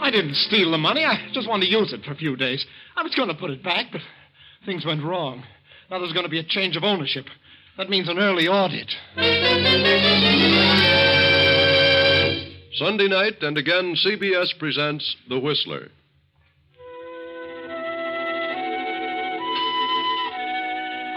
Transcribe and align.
I 0.00 0.10
didn't 0.10 0.34
steal 0.34 0.70
the 0.70 0.78
money. 0.78 1.04
I 1.04 1.28
just 1.32 1.48
wanted 1.48 1.66
to 1.66 1.72
use 1.72 1.92
it 1.92 2.02
for 2.04 2.12
a 2.12 2.16
few 2.16 2.34
days. 2.34 2.64
I 2.96 3.02
was 3.02 3.14
going 3.14 3.28
to 3.28 3.34
put 3.34 3.50
it 3.50 3.62
back, 3.62 3.86
but 3.92 4.00
things 4.64 4.84
went 4.86 5.04
wrong. 5.04 5.44
Now 5.90 5.98
there's 5.98 6.12
going 6.12 6.24
to 6.24 6.30
be 6.30 6.38
a 6.38 6.44
change 6.44 6.76
of 6.76 6.84
ownership. 6.84 7.26
That 7.76 7.90
means 7.90 8.08
an 8.08 8.18
early 8.18 8.48
audit. 8.48 8.90
Sunday 12.74 13.08
night, 13.08 13.42
and 13.42 13.58
again, 13.58 13.94
CBS 13.94 14.58
presents 14.58 15.16
The 15.28 15.38
Whistler. 15.38 15.88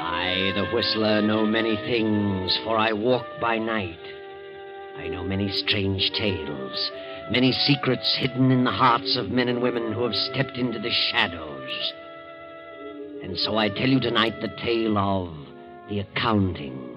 I, 0.02 0.52
the 0.56 0.66
Whistler, 0.74 1.22
know 1.22 1.46
many 1.46 1.76
things, 1.76 2.60
for 2.64 2.78
I 2.78 2.92
walk 2.92 3.26
by 3.40 3.58
night. 3.60 4.00
I 4.98 5.08
know 5.08 5.24
many 5.24 5.50
strange 5.52 6.12
tales, 6.18 6.92
many 7.32 7.52
secrets 7.52 8.16
hidden 8.20 8.52
in 8.52 8.64
the 8.64 8.72
hearts 8.72 9.18
of 9.18 9.32
men 9.32 9.48
and 9.48 9.62
women 9.62 9.92
who 9.92 10.04
have 10.04 10.16
stepped 10.16 10.58
into 10.58 10.80
the 10.80 10.92
shadows. 11.12 11.94
And 13.24 13.38
so 13.38 13.58
I 13.58 13.70
tell 13.70 13.88
you 13.88 14.00
tonight 14.00 14.42
the 14.42 14.56
tale 14.64 14.98
of 14.98 15.34
the 15.90 16.00
accounting. 16.00 16.90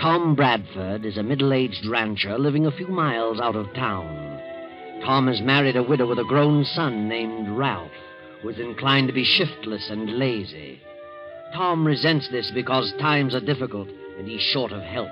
Tom 0.00 0.34
Bradford 0.34 1.04
is 1.04 1.16
a 1.16 1.22
middle 1.22 1.52
aged 1.52 1.86
rancher 1.86 2.38
living 2.38 2.66
a 2.66 2.72
few 2.72 2.88
miles 2.88 3.40
out 3.40 3.56
of 3.56 3.72
town. 3.74 4.40
Tom 5.04 5.26
has 5.28 5.40
married 5.40 5.76
a 5.76 5.82
widow 5.82 6.08
with 6.08 6.18
a 6.18 6.24
grown 6.24 6.64
son 6.64 7.08
named 7.08 7.48
Ralph, 7.56 7.90
who 8.42 8.48
is 8.48 8.58
inclined 8.58 9.08
to 9.08 9.14
be 9.14 9.24
shiftless 9.24 9.90
and 9.90 10.18
lazy. 10.18 10.80
Tom 11.54 11.86
resents 11.86 12.28
this 12.30 12.50
because 12.54 12.92
times 12.98 13.34
are 13.34 13.40
difficult 13.40 13.88
and 14.18 14.26
he's 14.26 14.40
short 14.40 14.72
of 14.72 14.82
help. 14.82 15.10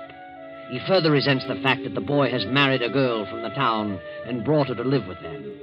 He 0.71 0.79
further 0.87 1.11
resents 1.11 1.45
the 1.47 1.59
fact 1.61 1.83
that 1.83 1.93
the 1.93 2.01
boy 2.01 2.29
has 2.31 2.45
married 2.45 2.81
a 2.81 2.89
girl 2.89 3.25
from 3.25 3.43
the 3.43 3.49
town 3.49 3.99
and 4.25 4.43
brought 4.45 4.67
her 4.67 4.75
to 4.75 4.83
live 4.83 5.07
with 5.07 5.21
them. 5.21 5.59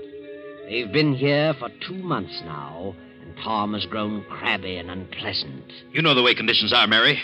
They've 0.68 0.92
been 0.92 1.14
here 1.14 1.54
for 1.58 1.68
two 1.86 1.96
months 1.96 2.40
now, 2.44 2.94
and 3.22 3.34
Tom 3.42 3.74
has 3.74 3.86
grown 3.86 4.24
crabby 4.30 4.76
and 4.76 4.90
unpleasant. 4.90 5.72
You 5.92 6.02
know 6.02 6.14
the 6.14 6.22
way 6.22 6.34
conditions 6.34 6.72
are, 6.72 6.86
Mary. 6.86 7.18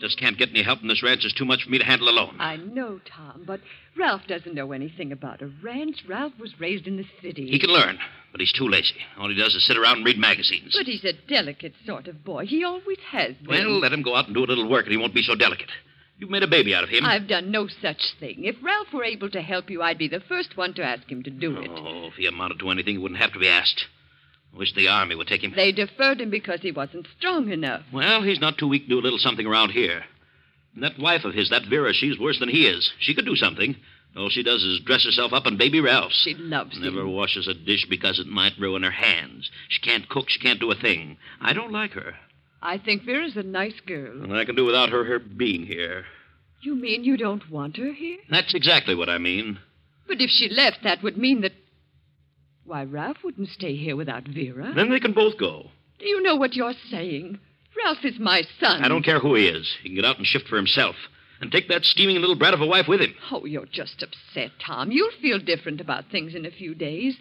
Just 0.00 0.18
can't 0.18 0.38
get 0.38 0.50
any 0.50 0.62
help, 0.62 0.80
and 0.80 0.88
this 0.88 1.02
ranch 1.02 1.24
is 1.24 1.32
too 1.32 1.44
much 1.44 1.64
for 1.64 1.70
me 1.70 1.78
to 1.78 1.84
handle 1.84 2.08
alone. 2.08 2.36
I 2.38 2.56
know, 2.56 3.00
Tom, 3.04 3.42
but 3.44 3.60
Ralph 3.96 4.22
doesn't 4.28 4.54
know 4.54 4.70
anything 4.72 5.10
about 5.10 5.42
a 5.42 5.50
ranch. 5.62 6.04
Ralph 6.08 6.34
was 6.38 6.58
raised 6.60 6.86
in 6.86 6.96
the 6.96 7.06
city. 7.20 7.50
He 7.50 7.58
can 7.58 7.70
learn, 7.70 7.98
but 8.30 8.40
he's 8.40 8.52
too 8.52 8.68
lazy. 8.68 8.94
All 9.18 9.28
he 9.28 9.34
does 9.34 9.54
is 9.54 9.66
sit 9.66 9.76
around 9.76 9.98
and 9.98 10.06
read 10.06 10.18
magazines. 10.18 10.74
But 10.76 10.86
he's 10.86 11.04
a 11.04 11.14
delicate 11.28 11.74
sort 11.84 12.06
of 12.06 12.24
boy. 12.24 12.46
He 12.46 12.62
always 12.62 12.98
has 13.10 13.34
been. 13.36 13.48
Well, 13.48 13.80
let 13.80 13.92
him 13.92 14.02
go 14.02 14.14
out 14.14 14.26
and 14.26 14.34
do 14.34 14.44
a 14.44 14.46
little 14.46 14.68
work, 14.68 14.84
and 14.84 14.92
he 14.92 14.98
won't 14.98 15.14
be 15.14 15.22
so 15.22 15.34
delicate. 15.34 15.70
You've 16.18 16.30
made 16.30 16.42
a 16.42 16.48
baby 16.48 16.74
out 16.74 16.82
of 16.82 16.90
him. 16.90 17.04
I've 17.04 17.28
done 17.28 17.52
no 17.52 17.68
such 17.68 18.02
thing. 18.18 18.44
If 18.44 18.56
Ralph 18.60 18.92
were 18.92 19.04
able 19.04 19.30
to 19.30 19.40
help 19.40 19.70
you, 19.70 19.82
I'd 19.82 19.98
be 19.98 20.08
the 20.08 20.20
first 20.20 20.56
one 20.56 20.74
to 20.74 20.82
ask 20.82 21.08
him 21.08 21.22
to 21.22 21.30
do 21.30 21.56
it. 21.58 21.70
Oh, 21.72 22.08
if 22.08 22.14
he 22.14 22.26
amounted 22.26 22.58
to 22.58 22.70
anything, 22.70 22.94
he 22.94 22.98
wouldn't 22.98 23.20
have 23.20 23.32
to 23.34 23.38
be 23.38 23.48
asked. 23.48 23.86
I 24.52 24.58
wish 24.58 24.74
the 24.74 24.88
Army 24.88 25.14
would 25.14 25.28
take 25.28 25.44
him. 25.44 25.52
They 25.54 25.70
deferred 25.70 26.20
him 26.20 26.30
because 26.30 26.60
he 26.60 26.72
wasn't 26.72 27.06
strong 27.18 27.50
enough. 27.50 27.82
Well, 27.92 28.22
he's 28.22 28.40
not 28.40 28.58
too 28.58 28.66
weak 28.66 28.84
to 28.84 28.88
do 28.88 28.98
a 28.98 29.00
little 29.00 29.18
something 29.18 29.46
around 29.46 29.70
here. 29.70 30.02
And 30.74 30.82
that 30.82 30.98
wife 30.98 31.24
of 31.24 31.34
his, 31.34 31.50
that 31.50 31.66
Vera, 31.66 31.92
she's 31.92 32.18
worse 32.18 32.40
than 32.40 32.48
he 32.48 32.66
is. 32.66 32.92
She 32.98 33.14
could 33.14 33.26
do 33.26 33.36
something. 33.36 33.76
All 34.16 34.30
she 34.30 34.42
does 34.42 34.64
is 34.64 34.80
dress 34.80 35.04
herself 35.04 35.32
up 35.32 35.46
in 35.46 35.56
baby 35.56 35.80
Ralph's. 35.80 36.20
She 36.24 36.34
loves 36.34 36.74
Never 36.74 36.88
him. 36.88 36.94
Never 36.94 37.08
washes 37.08 37.46
a 37.46 37.54
dish 37.54 37.86
because 37.88 38.18
it 38.18 38.26
might 38.26 38.58
ruin 38.58 38.82
her 38.82 38.90
hands. 38.90 39.50
She 39.68 39.80
can't 39.80 40.08
cook, 40.08 40.28
she 40.28 40.40
can't 40.40 40.58
do 40.58 40.72
a 40.72 40.74
thing. 40.74 41.18
I 41.40 41.52
don't 41.52 41.72
like 41.72 41.92
her. 41.92 42.16
I 42.62 42.78
think 42.78 43.04
Vera's 43.04 43.36
a 43.36 43.42
nice 43.42 43.78
girl. 43.86 44.22
And 44.22 44.36
I 44.36 44.44
can 44.44 44.56
do 44.56 44.64
without 44.64 44.90
her, 44.90 45.04
her 45.04 45.18
being 45.18 45.64
here. 45.64 46.04
You 46.60 46.74
mean 46.74 47.04
you 47.04 47.16
don't 47.16 47.48
want 47.50 47.76
her 47.76 47.92
here? 47.92 48.18
That's 48.30 48.54
exactly 48.54 48.94
what 48.94 49.08
I 49.08 49.18
mean. 49.18 49.58
But 50.08 50.20
if 50.20 50.30
she 50.30 50.48
left, 50.48 50.78
that 50.82 51.02
would 51.02 51.16
mean 51.16 51.42
that. 51.42 51.52
Why, 52.64 52.84
Ralph 52.84 53.18
wouldn't 53.22 53.48
stay 53.50 53.76
here 53.76 53.96
without 53.96 54.26
Vera. 54.26 54.72
Then 54.74 54.90
they 54.90 55.00
can 55.00 55.12
both 55.12 55.38
go. 55.38 55.70
Do 55.98 56.06
you 56.06 56.22
know 56.22 56.36
what 56.36 56.54
you're 56.54 56.74
saying? 56.90 57.38
Ralph 57.84 58.04
is 58.04 58.18
my 58.18 58.42
son. 58.60 58.84
I 58.84 58.88
don't 58.88 59.04
care 59.04 59.20
who 59.20 59.34
he 59.36 59.46
is. 59.46 59.76
He 59.82 59.90
can 59.90 59.96
get 59.96 60.04
out 60.04 60.18
and 60.18 60.26
shift 60.26 60.48
for 60.48 60.56
himself. 60.56 60.96
And 61.40 61.52
take 61.52 61.68
that 61.68 61.84
steaming 61.84 62.16
little 62.16 62.34
brat 62.34 62.54
of 62.54 62.60
a 62.60 62.66
wife 62.66 62.88
with 62.88 63.00
him. 63.00 63.14
Oh, 63.30 63.44
you're 63.44 63.66
just 63.66 64.02
upset, 64.02 64.50
Tom. 64.64 64.90
You'll 64.90 65.12
feel 65.22 65.38
different 65.38 65.80
about 65.80 66.10
things 66.10 66.34
in 66.34 66.44
a 66.44 66.50
few 66.50 66.74
days. 66.74 67.16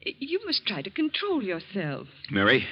You 0.00 0.40
must 0.46 0.66
try 0.66 0.80
to 0.80 0.90
control 0.90 1.42
yourself. 1.42 2.08
Mary, 2.30 2.66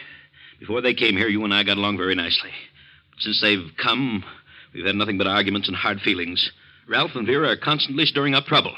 before 0.61 0.81
they 0.83 0.95
came 0.95 1.17
here, 1.17 1.29
you 1.29 1.43
and 1.45 1.53
I 1.53 1.65
got 1.65 1.79
along 1.79 1.97
very 1.97 2.15
nicely. 2.15 2.51
But 3.11 3.21
since 3.21 3.41
they've 3.41 3.73
come, 3.83 4.23
we've 4.73 4.87
had 4.87 4.95
nothing 4.95 5.19
but 5.19 5.27
arguments 5.27 5.67
and 5.67 5.77
hard 5.77 6.01
feelings. 6.01 6.53
Ralph 6.89 7.13
and 7.15 7.27
Vera 7.27 7.49
are 7.49 7.57
constantly 7.57 8.05
stirring 8.05 8.35
up 8.35 8.45
trouble. 8.45 8.75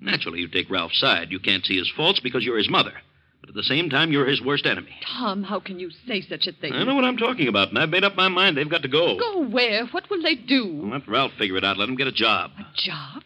Naturally, 0.00 0.40
you 0.40 0.48
take 0.48 0.68
Ralph's 0.68 0.98
side. 1.00 1.30
You 1.30 1.38
can't 1.38 1.64
see 1.64 1.78
his 1.78 1.90
faults 1.96 2.20
because 2.20 2.44
you're 2.44 2.58
his 2.58 2.68
mother. 2.68 2.92
But 3.40 3.50
at 3.50 3.54
the 3.54 3.62
same 3.62 3.90
time, 3.90 4.12
you're 4.12 4.28
his 4.28 4.42
worst 4.42 4.66
enemy. 4.66 4.94
Tom, 5.18 5.42
how 5.42 5.60
can 5.60 5.80
you 5.80 5.90
say 6.06 6.22
such 6.22 6.46
a 6.46 6.52
thing? 6.52 6.72
I 6.72 6.84
know 6.84 6.94
what 6.94 7.04
I'm 7.04 7.16
talking 7.16 7.48
about, 7.48 7.70
and 7.70 7.78
I've 7.78 7.88
made 7.88 8.04
up 8.04 8.14
my 8.16 8.28
mind 8.28 8.56
they've 8.56 8.68
got 8.68 8.82
to 8.82 8.88
go. 8.88 9.18
Go 9.18 9.46
where? 9.48 9.86
What 9.86 10.10
will 10.10 10.22
they 10.22 10.34
do? 10.36 10.88
Let 10.92 11.08
Ralph 11.08 11.32
figure 11.38 11.56
it 11.56 11.64
out. 11.64 11.76
Let 11.76 11.88
him 11.88 11.96
get 11.96 12.06
a 12.06 12.12
job. 12.12 12.52
A 12.58 12.66
job? 12.74 13.22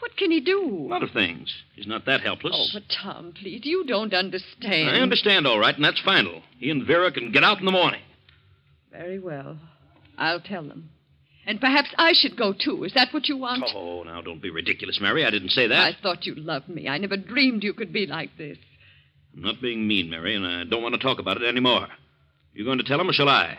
What 0.00 0.16
can 0.16 0.30
he 0.30 0.40
do? 0.40 0.86
A 0.86 0.88
lot 0.88 1.02
of 1.02 1.10
things. 1.10 1.54
He's 1.76 1.86
not 1.86 2.06
that 2.06 2.22
helpless. 2.22 2.54
Oh, 2.56 2.66
but 2.72 2.84
Tom, 3.02 3.32
please, 3.32 3.60
you 3.64 3.84
don't 3.86 4.14
understand. 4.14 4.88
I 4.90 5.00
understand, 5.00 5.46
all 5.46 5.58
right, 5.58 5.74
and 5.74 5.84
that's 5.84 6.00
final. 6.00 6.42
He 6.58 6.70
and 6.70 6.86
Vera 6.86 7.12
can 7.12 7.32
get 7.32 7.44
out 7.44 7.58
in 7.58 7.66
the 7.66 7.72
morning. 7.72 8.00
Very 8.90 9.18
well. 9.18 9.58
I'll 10.16 10.40
tell 10.40 10.62
them. 10.66 10.90
And 11.46 11.60
perhaps 11.60 11.88
I 11.96 12.12
should 12.14 12.36
go, 12.36 12.52
too. 12.52 12.84
Is 12.84 12.94
that 12.94 13.12
what 13.12 13.28
you 13.28 13.36
want? 13.36 13.64
Oh, 13.74 14.02
now 14.02 14.20
don't 14.20 14.42
be 14.42 14.50
ridiculous, 14.50 15.00
Mary. 15.00 15.24
I 15.24 15.30
didn't 15.30 15.50
say 15.50 15.66
that. 15.66 15.80
I 15.80 15.96
thought 16.02 16.26
you 16.26 16.34
loved 16.34 16.68
me. 16.68 16.88
I 16.88 16.98
never 16.98 17.16
dreamed 17.16 17.62
you 17.62 17.72
could 17.72 17.92
be 17.92 18.06
like 18.06 18.36
this. 18.36 18.58
I'm 19.34 19.42
not 19.42 19.60
being 19.60 19.86
mean, 19.86 20.10
Mary, 20.10 20.34
and 20.34 20.46
I 20.46 20.64
don't 20.64 20.82
want 20.82 20.94
to 20.94 21.00
talk 21.00 21.18
about 21.18 21.36
it 21.36 21.42
any 21.42 21.50
anymore. 21.50 21.88
You 22.52 22.64
going 22.64 22.78
to 22.78 22.84
tell 22.84 22.98
them, 22.98 23.08
or 23.08 23.12
shall 23.12 23.28
I? 23.28 23.58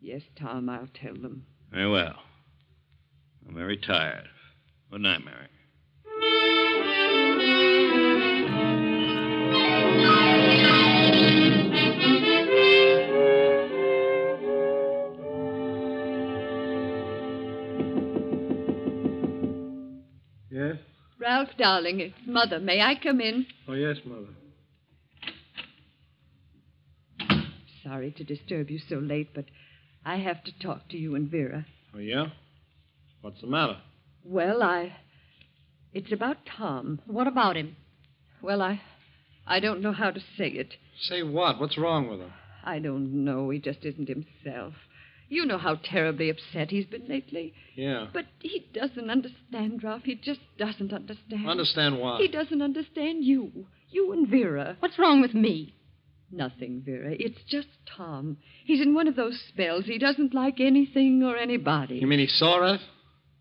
Yes, 0.00 0.22
Tom, 0.38 0.68
I'll 0.68 0.88
tell 1.00 1.14
them. 1.14 1.46
Very 1.72 1.90
well. 1.90 2.16
I'm 3.48 3.54
very 3.54 3.76
tired. 3.76 4.28
Good 4.90 5.00
night, 5.00 5.20
Mary. 5.24 5.48
Yes? 20.50 20.76
Ralph, 21.20 21.48
darling, 21.58 22.00
it's 22.00 22.14
Mother. 22.24 22.60
May 22.60 22.80
I 22.80 22.94
come 22.94 23.20
in? 23.20 23.46
Oh, 23.68 23.72
yes, 23.72 23.96
Mother. 24.06 24.28
Sorry 27.82 28.12
to 28.12 28.24
disturb 28.24 28.70
you 28.70 28.78
so 28.88 28.96
late, 28.96 29.34
but 29.34 29.46
I 30.04 30.16
have 30.16 30.44
to 30.44 30.58
talk 30.60 30.88
to 30.90 30.96
you 30.96 31.16
and 31.16 31.28
Vera. 31.28 31.66
Oh, 31.94 31.98
yeah? 31.98 32.26
What's 33.20 33.40
the 33.40 33.48
matter? 33.48 33.78
Well, 34.28 34.62
I. 34.62 34.96
It's 35.92 36.12
about 36.12 36.38
Tom. 36.58 37.00
What 37.06 37.28
about 37.28 37.56
him? 37.56 37.76
Well, 38.42 38.60
I. 38.60 38.80
I 39.46 39.60
don't 39.60 39.80
know 39.80 39.92
how 39.92 40.10
to 40.10 40.20
say 40.36 40.48
it. 40.48 40.74
Say 41.00 41.22
what? 41.22 41.60
What's 41.60 41.78
wrong 41.78 42.08
with 42.08 42.20
him? 42.20 42.32
I 42.64 42.80
don't 42.80 43.24
know. 43.24 43.50
He 43.50 43.60
just 43.60 43.84
isn't 43.84 44.08
himself. 44.08 44.74
You 45.28 45.46
know 45.46 45.58
how 45.58 45.76
terribly 45.76 46.28
upset 46.30 46.70
he's 46.70 46.86
been 46.86 47.06
lately. 47.08 47.54
Yeah. 47.76 48.06
But 48.12 48.26
he 48.40 48.66
doesn't 48.72 49.10
understand, 49.10 49.82
Ralph. 49.84 50.02
He 50.04 50.16
just 50.16 50.40
doesn't 50.58 50.92
understand. 50.92 51.48
Understand 51.48 51.98
what? 51.98 52.20
He 52.20 52.28
doesn't 52.28 52.62
understand 52.62 53.24
you. 53.24 53.66
You 53.90 54.12
and 54.12 54.26
Vera. 54.28 54.76
What's 54.80 54.98
wrong 54.98 55.20
with 55.20 55.34
me? 55.34 55.74
Nothing, 56.32 56.82
Vera. 56.84 57.14
It's 57.18 57.38
just 57.48 57.68
Tom. 57.96 58.38
He's 58.64 58.80
in 58.80 58.94
one 58.94 59.06
of 59.06 59.14
those 59.14 59.40
spells. 59.48 59.84
He 59.84 59.98
doesn't 59.98 60.34
like 60.34 60.60
anything 60.60 61.22
or 61.22 61.36
anybody. 61.36 61.96
You 61.96 62.08
mean 62.08 62.18
he 62.18 62.26
saw 62.26 62.62
us? 62.62 62.80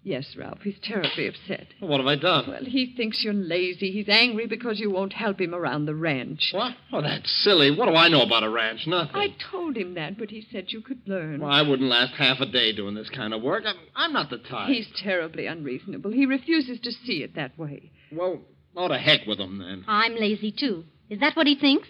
Yes, 0.05 0.35
Ralph. 0.37 0.59
He's 0.61 0.77
terribly 0.83 1.27
upset. 1.27 1.65
Well, 1.81 1.89
what 1.89 1.99
have 1.99 2.05
I 2.05 2.15
done? 2.15 2.45
Well, 2.47 2.63
he 2.63 2.93
thinks 2.95 3.23
you're 3.23 3.33
lazy. 3.33 3.91
He's 3.91 4.07
angry 4.07 4.45
because 4.45 4.79
you 4.79 4.91
won't 4.91 5.13
help 5.13 5.41
him 5.41 5.55
around 5.55 5.87
the 5.87 5.95
ranch. 5.95 6.51
What? 6.53 6.73
Oh, 6.93 7.01
that's 7.01 7.27
silly. 7.43 7.75
What 7.75 7.87
do 7.87 7.95
I 7.95 8.07
know 8.07 8.21
about 8.21 8.43
a 8.43 8.49
ranch? 8.49 8.85
Nothing. 8.85 9.15
I 9.15 9.29
told 9.51 9.75
him 9.75 9.95
that, 9.95 10.19
but 10.19 10.29
he 10.29 10.45
said 10.51 10.65
you 10.67 10.81
could 10.81 11.01
learn. 11.07 11.39
Well, 11.41 11.49
I 11.49 11.63
wouldn't 11.63 11.89
last 11.89 12.13
half 12.13 12.39
a 12.39 12.45
day 12.45 12.71
doing 12.71 12.93
this 12.93 13.09
kind 13.09 13.33
of 13.33 13.41
work. 13.41 13.63
I'm, 13.65 13.77
I'm 13.95 14.13
not 14.13 14.29
the 14.29 14.37
type. 14.37 14.67
He's 14.69 14.87
terribly 14.95 15.47
unreasonable. 15.47 16.11
He 16.11 16.27
refuses 16.27 16.79
to 16.81 16.91
see 16.91 17.23
it 17.23 17.33
that 17.33 17.57
way. 17.57 17.91
Well, 18.11 18.41
oh, 18.77 18.87
to 18.87 18.99
heck 18.99 19.25
with 19.25 19.39
him 19.39 19.57
then. 19.57 19.85
I'm 19.87 20.13
lazy, 20.13 20.51
too. 20.51 20.83
Is 21.09 21.19
that 21.21 21.35
what 21.35 21.47
he 21.47 21.55
thinks? 21.55 21.87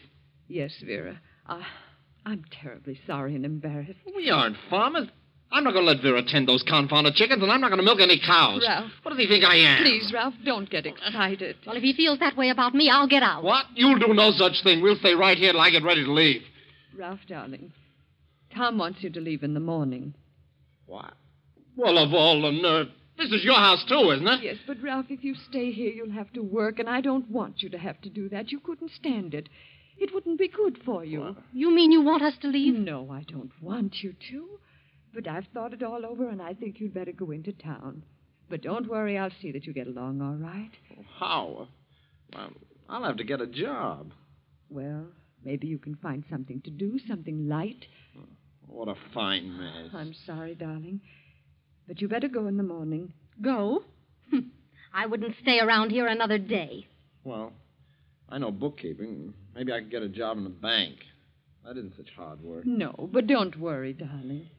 Yes, 0.48 0.72
Vera. 0.86 1.20
Uh, 1.46 1.64
I'm 2.26 2.46
terribly 2.64 2.98
sorry 3.06 3.36
and 3.36 3.44
embarrassed. 3.44 4.00
We 4.16 4.30
aren't 4.30 4.56
farmers. 4.70 5.10
I'm 5.52 5.64
not 5.64 5.74
going 5.74 5.86
to 5.86 5.92
let 5.92 6.02
Vera 6.02 6.22
tend 6.24 6.48
those 6.48 6.64
confounded 6.64 7.16
chickens, 7.16 7.42
and 7.42 7.52
I'm 7.52 7.62
not 7.62 7.70
going 7.70 7.80
to 7.80 7.86
milk 7.86 8.02
any 8.02 8.20
cows. 8.20 8.64
Ralph. 8.68 8.92
What 9.04 9.12
does 9.12 9.20
he 9.20 9.28
think 9.28 9.46
I 9.46 9.56
am? 9.56 9.84
Please, 9.84 10.12
Ralph, 10.14 10.34
don't 10.44 10.70
get 10.70 10.86
excited. 10.86 11.56
Well, 11.66 11.78
if 11.78 11.84
he 11.84 11.94
feels 11.94 12.20
that 12.20 12.36
way 12.36 12.50
about 12.50 12.74
me, 12.74 12.90
I'll 12.90 13.08
get 13.08 13.24
out. 13.24 13.44
What? 13.44 13.66
You'll 13.74 14.00
do 14.00 14.14
no 14.14 14.32
such 14.32 14.64
thing. 14.64 14.82
We'll 14.82 14.98
stay 14.98 15.14
right 15.14 15.38
here 15.38 15.54
till 15.54 15.62
I 15.62 15.70
get 15.70 15.84
ready 15.84 16.04
to 16.04 16.12
leave. 16.12 16.42
Ralph, 16.98 17.20
darling, 17.28 17.72
Tom 18.54 18.78
wants 18.78 19.02
you 19.02 19.10
to 19.12 19.22
leave 19.22 19.44
in 19.44 19.54
the 19.54 19.60
morning. 19.60 20.14
What? 20.88 21.14
Well, 21.78 21.98
of 21.98 22.14
all 22.14 22.42
the 22.42 22.52
nerve. 22.52 22.88
This 23.18 23.32
is 23.32 23.46
your 23.46 23.56
house, 23.56 23.86
too, 23.88 24.12
isn't 24.12 24.28
it? 24.28 24.44
Yes, 24.44 24.58
but 24.68 24.82
Ralph, 24.82 25.06
if 25.10 25.24
you 25.24 25.36
stay 25.36 25.72
here, 25.72 25.92
you'll 25.92 26.12
have 26.12 26.34
to 26.34 26.42
work, 26.42 26.80
and 26.80 26.90
I 26.90 27.00
don't 27.00 27.30
want 27.30 27.64
you 27.64 27.70
to 27.70 27.78
have 27.78 28.02
to 28.02 28.10
do 28.10 28.28
that. 28.30 28.52
You 28.52 28.60
couldn't 28.60 28.92
stand 28.92 29.34
it. 29.34 29.48
It 29.98 30.14
wouldn't 30.14 30.38
be 30.38 30.50
good 30.50 30.80
for 30.84 31.06
you. 31.06 31.38
You 31.54 31.74
mean 31.74 31.94
you 31.94 32.02
want 32.02 32.24
us 32.24 32.34
to 32.42 32.48
leave? 32.48 32.76
No, 32.76 33.10
I 33.10 33.24
don't 33.24 33.52
want 33.62 34.04
you 34.04 34.16
to. 34.32 34.60
But 35.16 35.30
I've 35.30 35.48
thought 35.54 35.72
it 35.72 35.82
all 35.82 36.06
over, 36.06 36.28
and 36.28 36.42
I 36.42 36.54
think 36.54 36.80
you'd 36.80 36.94
better 36.94 37.14
go 37.14 37.32
into 37.32 37.54
town. 37.54 38.04
But 38.50 38.62
don't 38.62 38.90
worry, 38.90 39.18
I'll 39.18 39.32
see 39.42 39.54
that 39.54 39.66
you 39.66 39.72
get 39.72 39.88
along 39.88 40.22
all 40.22 40.36
right. 40.36 40.70
Oh, 40.92 41.06
how? 41.18 41.68
Well, 42.36 42.52
I'll 42.90 43.06
have 43.06 43.16
to 43.18 43.24
get 43.24 43.40
a 43.40 43.48
job. 43.48 44.12
Well, 44.70 45.06
maybe 45.46 45.68
you 45.68 45.78
can 45.80 45.96
find 45.96 46.26
something 46.30 46.62
to 46.66 46.70
do, 46.70 47.00
something 47.08 47.48
light. 47.48 47.86
What 48.68 48.90
a 48.90 48.96
fine 49.14 49.58
mess. 49.58 49.92
I'm 49.94 50.14
sorry, 50.26 50.54
darling. 50.54 51.00
But 51.88 52.02
you 52.02 52.10
better 52.10 52.28
go 52.28 52.48
in 52.48 52.58
the 52.58 52.64
morning. 52.64 53.14
Go? 53.42 53.86
Hmm. 54.30 54.50
I 54.94 55.06
wouldn't 55.06 55.36
stay 55.42 55.60
around 55.60 55.92
here 55.92 56.08
another 56.08 56.38
day. 56.38 56.88
Well, 57.24 57.54
I 58.28 58.38
know 58.38 58.52
bookkeeping. 58.52 59.34
Maybe 59.56 59.72
I 59.72 59.80
could 59.80 59.92
get 59.92 60.02
a 60.02 60.10
job 60.10 60.38
in 60.38 60.44
the 60.44 60.50
bank. 60.50 60.98
That 61.64 61.78
isn't 61.78 61.96
such 61.96 62.10
hard 62.18 62.42
work. 62.44 62.66
No, 62.66 63.10
but 63.14 63.28
don't 63.28 63.58
worry, 63.58 63.94
darling. 63.94 64.50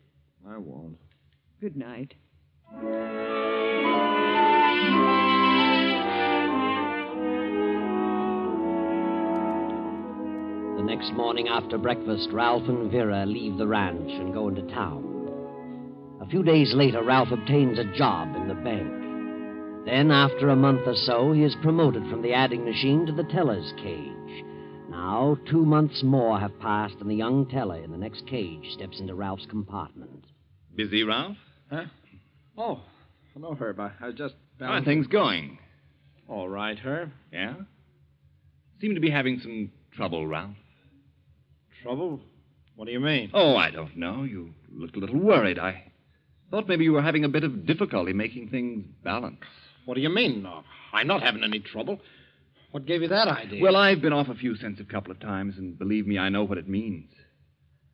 I 0.49 0.59
won't. 0.59 0.97
Good 1.61 1.77
night. 1.77 2.15
The 10.77 10.85
next 10.85 11.13
morning 11.15 11.49
after 11.49 11.79
breakfast, 11.79 12.29
Ralph 12.33 12.69
and 12.69 12.93
Vera 12.93 13.27
leave 13.27 13.59
the 13.59 13.67
ranch 13.67 14.13
and 14.13 14.33
go 14.33 14.47
into 14.49 14.63
town. 14.73 15.05
A 16.21 16.27
few 16.27 16.45
days 16.45 16.73
later, 16.75 17.03
Ralph 17.03 17.33
obtains 17.33 17.81
a 17.81 17.97
job 17.97 18.37
in 18.37 18.47
the 18.47 18.55
bank. 18.55 19.85
Then, 19.85 20.13
after 20.13 20.51
a 20.51 20.57
month 20.57 20.87
or 20.87 20.95
so, 20.95 21.33
he 21.33 21.43
is 21.43 21.57
promoted 21.61 22.09
from 22.09 22.23
the 22.23 22.33
adding 22.33 22.65
machine 22.65 23.05
to 23.07 23.13
the 23.13 23.25
teller's 23.25 23.73
cage. 23.79 24.45
Now, 24.91 25.37
two 25.51 25.65
months 25.65 26.05
more 26.05 26.39
have 26.39 26.59
passed, 26.61 26.97
and 27.01 27.11
the 27.11 27.15
young 27.15 27.47
teller 27.47 27.83
in 27.83 27.91
the 27.91 27.99
next 27.99 28.27
cage 28.27 28.71
steps 28.73 29.01
into 29.01 29.15
Ralph's 29.15 29.47
compartment. 29.47 30.16
Busy, 30.77 31.03
Ralph? 31.05 31.37
Huh? 31.71 31.85
Oh, 32.59 32.81
hello, 33.33 33.57
Herb. 33.59 33.81
I, 33.81 33.93
I 34.01 34.07
was 34.07 34.15
just. 34.15 34.35
How 34.61 34.73
are 34.73 34.85
things 34.85 35.07
going? 35.07 35.59
All 36.29 36.49
right, 36.49 36.79
Herb. 36.79 37.13
Yeah? 37.33 37.55
Seem 38.81 38.95
to 38.95 39.01
be 39.01 39.11
having 39.11 39.41
some 39.41 39.71
trouble, 39.95 40.27
Ralph. 40.27 40.57
Trouble? 41.83 42.21
What 42.75 42.87
do 42.87 42.93
you 42.93 43.01
mean? 43.01 43.31
Oh, 43.33 43.57
I 43.57 43.71
don't 43.71 43.97
know. 43.97 44.25
You 44.25 44.51
looked 44.71 44.97
a 44.97 44.99
little 44.99 45.19
worried. 45.19 45.59
I 45.59 45.93
thought 46.51 46.69
maybe 46.69 46.85
you 46.85 46.93
were 46.93 47.03
having 47.03 47.25
a 47.25 47.29
bit 47.29 47.45
of 47.45 47.67
difficulty 47.67 48.13
making 48.13 48.51
things 48.51 48.85
balance. 49.03 49.41
What 49.87 49.95
do 49.95 50.03
you 50.03 50.11
mean? 50.11 50.43
No, 50.43 50.63
I'm 50.93 51.07
not 51.07 51.23
having 51.23 51.43
any 51.43 51.61
trouble. 51.61 52.01
What 52.73 52.85
gave 52.85 53.01
you 53.01 53.09
that 53.09 53.29
idea? 53.29 53.63
Well, 53.63 53.77
I've 53.77 54.03
been 54.03 54.13
off 54.13 54.29
a 54.29 54.35
few 54.35 54.57
cents 54.57 54.81
a 54.81 54.85
couple 54.85 55.11
of 55.11 55.21
times, 55.21 55.55
and 55.57 55.79
believe 55.79 56.07
me, 56.07 56.19
I 56.19 56.29
know 56.29 56.45
what 56.45 56.59
it 56.59 56.69
means. 56.69 57.11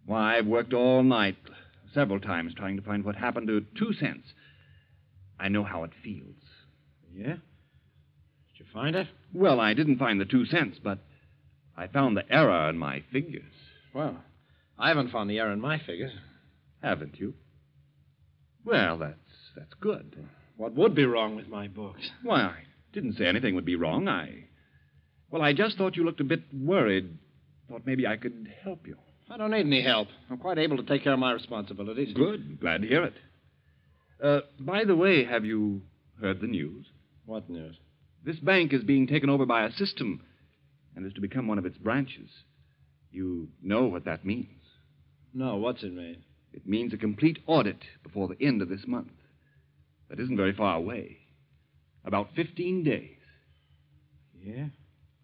Why, 0.04 0.36
I've 0.38 0.46
worked 0.46 0.72
all 0.72 1.04
night, 1.04 1.36
several 1.94 2.20
times, 2.20 2.54
trying 2.54 2.76
to 2.76 2.82
find 2.82 3.04
what 3.04 3.16
happened 3.16 3.48
to 3.48 3.64
two 3.78 3.92
cents. 3.94 4.32
I 5.38 5.48
know 5.48 5.64
how 5.64 5.84
it 5.84 5.90
feels. 6.02 6.36
Yeah? 7.14 7.34
Did 7.34 8.58
you 8.58 8.66
find 8.72 8.96
it? 8.96 9.08
Well, 9.32 9.60
I 9.60 9.74
didn't 9.74 9.98
find 9.98 10.20
the 10.20 10.24
two 10.24 10.46
cents, 10.46 10.78
but 10.82 10.98
I 11.76 11.86
found 11.86 12.16
the 12.16 12.30
error 12.32 12.68
in 12.68 12.78
my 12.78 13.02
figures. 13.12 13.52
Well, 13.94 14.16
I 14.78 14.88
haven't 14.88 15.10
found 15.10 15.28
the 15.28 15.38
error 15.38 15.52
in 15.52 15.60
my 15.60 15.78
figures. 15.78 16.12
Haven't 16.82 17.18
you? 17.18 17.34
Well, 18.64 18.98
that's 18.98 19.18
that's 19.56 19.74
good. 19.80 20.16
What 20.56 20.74
would 20.74 20.94
be 20.94 21.04
wrong 21.04 21.36
with 21.36 21.48
my 21.48 21.68
books? 21.68 22.10
Why, 22.22 22.40
I 22.42 22.54
didn't 22.92 23.16
say 23.16 23.26
anything 23.26 23.54
would 23.54 23.64
be 23.64 23.76
wrong. 23.76 24.08
I. 24.08 24.44
Well, 25.30 25.42
I 25.42 25.52
just 25.52 25.78
thought 25.78 25.96
you 25.96 26.04
looked 26.04 26.20
a 26.20 26.24
bit 26.24 26.42
worried. 26.52 27.18
Thought 27.68 27.82
maybe 27.86 28.06
I 28.06 28.16
could 28.16 28.52
help 28.62 28.86
you. 28.86 28.96
I 29.32 29.38
don't 29.38 29.50
need 29.50 29.64
any 29.64 29.80
help. 29.82 30.08
I'm 30.30 30.36
quite 30.36 30.58
able 30.58 30.76
to 30.76 30.82
take 30.82 31.04
care 31.04 31.14
of 31.14 31.18
my 31.18 31.32
responsibilities. 31.32 32.12
Good. 32.14 32.60
Glad 32.60 32.82
to 32.82 32.88
hear 32.88 33.04
it. 33.04 33.14
Uh, 34.22 34.40
by 34.60 34.84
the 34.84 34.94
way, 34.94 35.24
have 35.24 35.46
you 35.46 35.80
heard 36.20 36.42
the 36.42 36.46
news? 36.46 36.84
What 37.24 37.48
news? 37.48 37.76
This 38.26 38.36
bank 38.36 38.74
is 38.74 38.84
being 38.84 39.06
taken 39.06 39.30
over 39.30 39.46
by 39.46 39.64
a 39.64 39.72
system 39.72 40.20
and 40.94 41.06
is 41.06 41.14
to 41.14 41.22
become 41.22 41.48
one 41.48 41.56
of 41.56 41.64
its 41.64 41.78
branches. 41.78 42.28
You 43.10 43.48
know 43.62 43.84
what 43.84 44.04
that 44.04 44.22
means. 44.22 44.60
No, 45.32 45.56
what's 45.56 45.82
it 45.82 45.94
mean? 45.94 46.24
It 46.52 46.66
means 46.66 46.92
a 46.92 46.98
complete 46.98 47.38
audit 47.46 47.78
before 48.02 48.28
the 48.28 48.46
end 48.46 48.60
of 48.60 48.68
this 48.68 48.86
month. 48.86 49.12
That 50.10 50.20
isn't 50.20 50.36
very 50.36 50.52
far 50.52 50.76
away. 50.76 51.16
About 52.04 52.28
15 52.36 52.84
days. 52.84 53.16
Yeah? 54.44 54.66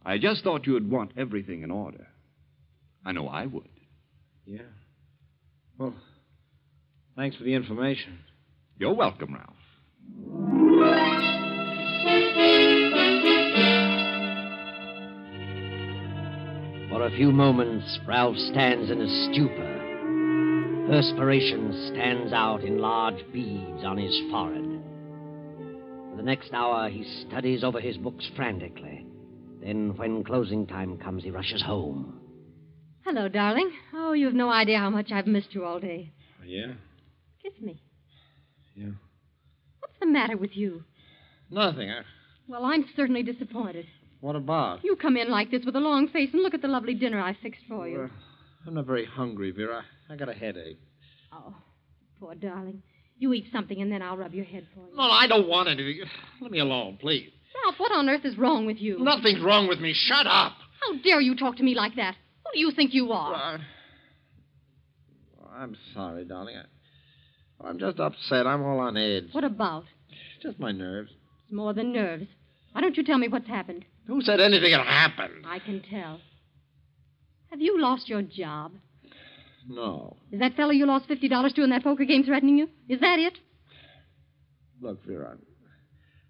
I 0.02 0.16
just 0.16 0.44
thought 0.44 0.66
you'd 0.66 0.90
want 0.90 1.12
everything 1.18 1.60
in 1.60 1.70
order. 1.70 2.06
I 3.04 3.12
know 3.12 3.28
I 3.28 3.44
would. 3.44 3.68
Yeah. 4.48 4.62
Well, 5.76 5.94
thanks 7.14 7.36
for 7.36 7.44
the 7.44 7.52
information. 7.52 8.18
You're 8.78 8.94
welcome, 8.94 9.34
Ralph. 9.34 9.54
For 16.88 17.06
a 17.06 17.10
few 17.14 17.30
moments, 17.30 17.98
Ralph 18.06 18.36
stands 18.50 18.90
in 18.90 19.02
a 19.02 19.26
stupor. 19.26 19.74
Perspiration 20.88 21.90
stands 21.92 22.32
out 22.32 22.64
in 22.64 22.78
large 22.78 23.22
beads 23.30 23.84
on 23.84 23.98
his 23.98 24.18
forehead. 24.30 24.64
For 26.10 26.16
the 26.16 26.22
next 26.22 26.54
hour, 26.54 26.88
he 26.88 27.04
studies 27.28 27.62
over 27.62 27.80
his 27.80 27.98
books 27.98 28.26
frantically. 28.34 29.06
Then, 29.60 29.94
when 29.96 30.24
closing 30.24 30.66
time 30.66 30.96
comes, 30.96 31.22
he 31.22 31.30
rushes 31.30 31.60
home. 31.60 32.18
Hello, 33.04 33.28
darling. 33.28 33.70
Oh, 34.08 34.14
you've 34.14 34.32
no 34.32 34.48
idea 34.48 34.78
how 34.78 34.88
much 34.88 35.12
I've 35.12 35.26
missed 35.26 35.54
you 35.54 35.66
all 35.66 35.80
day. 35.80 36.10
Yeah? 36.42 36.72
Kiss 37.42 37.52
me. 37.60 37.82
Yeah. 38.74 38.92
What's 39.80 39.98
the 40.00 40.06
matter 40.06 40.34
with 40.34 40.56
you? 40.56 40.84
Nothing. 41.50 41.90
I... 41.90 42.00
Well, 42.48 42.64
I'm 42.64 42.86
certainly 42.96 43.22
disappointed. 43.22 43.84
What 44.22 44.34
about? 44.34 44.82
You 44.82 44.96
come 44.96 45.18
in 45.18 45.30
like 45.30 45.50
this 45.50 45.66
with 45.66 45.76
a 45.76 45.80
long 45.80 46.08
face 46.08 46.30
and 46.32 46.42
look 46.42 46.54
at 46.54 46.62
the 46.62 46.68
lovely 46.68 46.94
dinner 46.94 47.20
I 47.20 47.36
fixed 47.42 47.60
for 47.68 47.86
you. 47.86 47.98
Well, 47.98 48.10
I'm 48.66 48.74
not 48.74 48.86
very 48.86 49.04
hungry, 49.04 49.50
Vera. 49.50 49.84
I 50.08 50.16
got 50.16 50.30
a 50.30 50.32
headache. 50.32 50.80
Oh, 51.30 51.54
poor 52.18 52.34
darling. 52.34 52.82
You 53.18 53.34
eat 53.34 53.48
something 53.52 53.82
and 53.82 53.92
then 53.92 54.00
I'll 54.00 54.16
rub 54.16 54.32
your 54.32 54.46
head 54.46 54.66
for 54.74 54.88
you. 54.88 54.96
No, 54.96 55.02
I 55.02 55.26
don't 55.26 55.48
want 55.48 55.68
anything. 55.68 56.00
Let 56.40 56.50
me 56.50 56.60
alone, 56.60 56.96
please. 56.98 57.28
Ralph, 57.62 57.74
what 57.78 57.92
on 57.92 58.08
earth 58.08 58.24
is 58.24 58.38
wrong 58.38 58.64
with 58.64 58.78
you? 58.78 59.00
Nothing's 59.00 59.42
wrong 59.42 59.68
with 59.68 59.80
me. 59.80 59.92
Shut 59.94 60.26
up. 60.26 60.54
How 60.80 60.96
dare 61.04 61.20
you 61.20 61.36
talk 61.36 61.58
to 61.58 61.62
me 61.62 61.74
like 61.74 61.96
that? 61.96 62.14
Who 62.46 62.52
do 62.54 62.58
you 62.58 62.70
think 62.70 62.94
you 62.94 63.12
are? 63.12 63.34
Uh, 63.34 63.58
I'm 65.58 65.76
sorry, 65.92 66.24
darling. 66.24 66.56
I, 66.56 67.66
I'm 67.68 67.78
just 67.78 67.98
upset. 67.98 68.46
I'm 68.46 68.62
all 68.62 68.78
on 68.78 68.96
edge. 68.96 69.24
What 69.32 69.44
about? 69.44 69.84
Just 70.42 70.58
my 70.60 70.70
nerves. 70.72 71.10
It's 71.44 71.52
more 71.52 71.74
than 71.74 71.92
nerves. 71.92 72.26
Why 72.72 72.80
don't 72.80 72.96
you 72.96 73.04
tell 73.04 73.18
me 73.18 73.28
what's 73.28 73.48
happened? 73.48 73.84
Who 74.06 74.22
said 74.22 74.40
anything 74.40 74.72
had 74.72 74.86
happened? 74.86 75.44
I 75.46 75.58
can 75.58 75.82
tell. 75.82 76.20
Have 77.50 77.60
you 77.60 77.80
lost 77.80 78.08
your 78.08 78.22
job? 78.22 78.72
No. 79.68 80.16
Is 80.30 80.40
that 80.40 80.54
fellow 80.54 80.70
you 80.70 80.86
lost 80.86 81.08
$50 81.08 81.54
to 81.54 81.64
in 81.64 81.70
that 81.70 81.82
poker 81.82 82.04
game 82.04 82.22
threatening 82.22 82.56
you? 82.58 82.68
Is 82.88 83.00
that 83.00 83.18
it? 83.18 83.34
Look, 84.80 85.04
Vera, 85.04 85.30
I'm, 85.32 85.38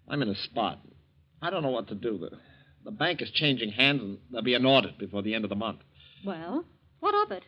I'm 0.07 0.21
in 0.21 0.29
a 0.29 0.35
spot. 0.35 0.79
I 1.41 1.49
don't 1.49 1.61
know 1.63 1.69
what 1.69 1.87
to 1.89 1.95
do. 1.95 2.17
The, 2.17 2.31
The 2.83 2.91
bank 2.91 3.21
is 3.21 3.29
changing 3.31 3.71
hands, 3.71 4.01
and 4.01 4.17
there'll 4.31 4.43
be 4.43 4.55
an 4.55 4.65
audit 4.65 4.97
before 4.97 5.21
the 5.21 5.35
end 5.35 5.43
of 5.43 5.49
the 5.49 5.55
month. 5.55 5.79
Well, 6.25 6.65
what 6.99 7.13
of 7.25 7.31
it? 7.31 7.43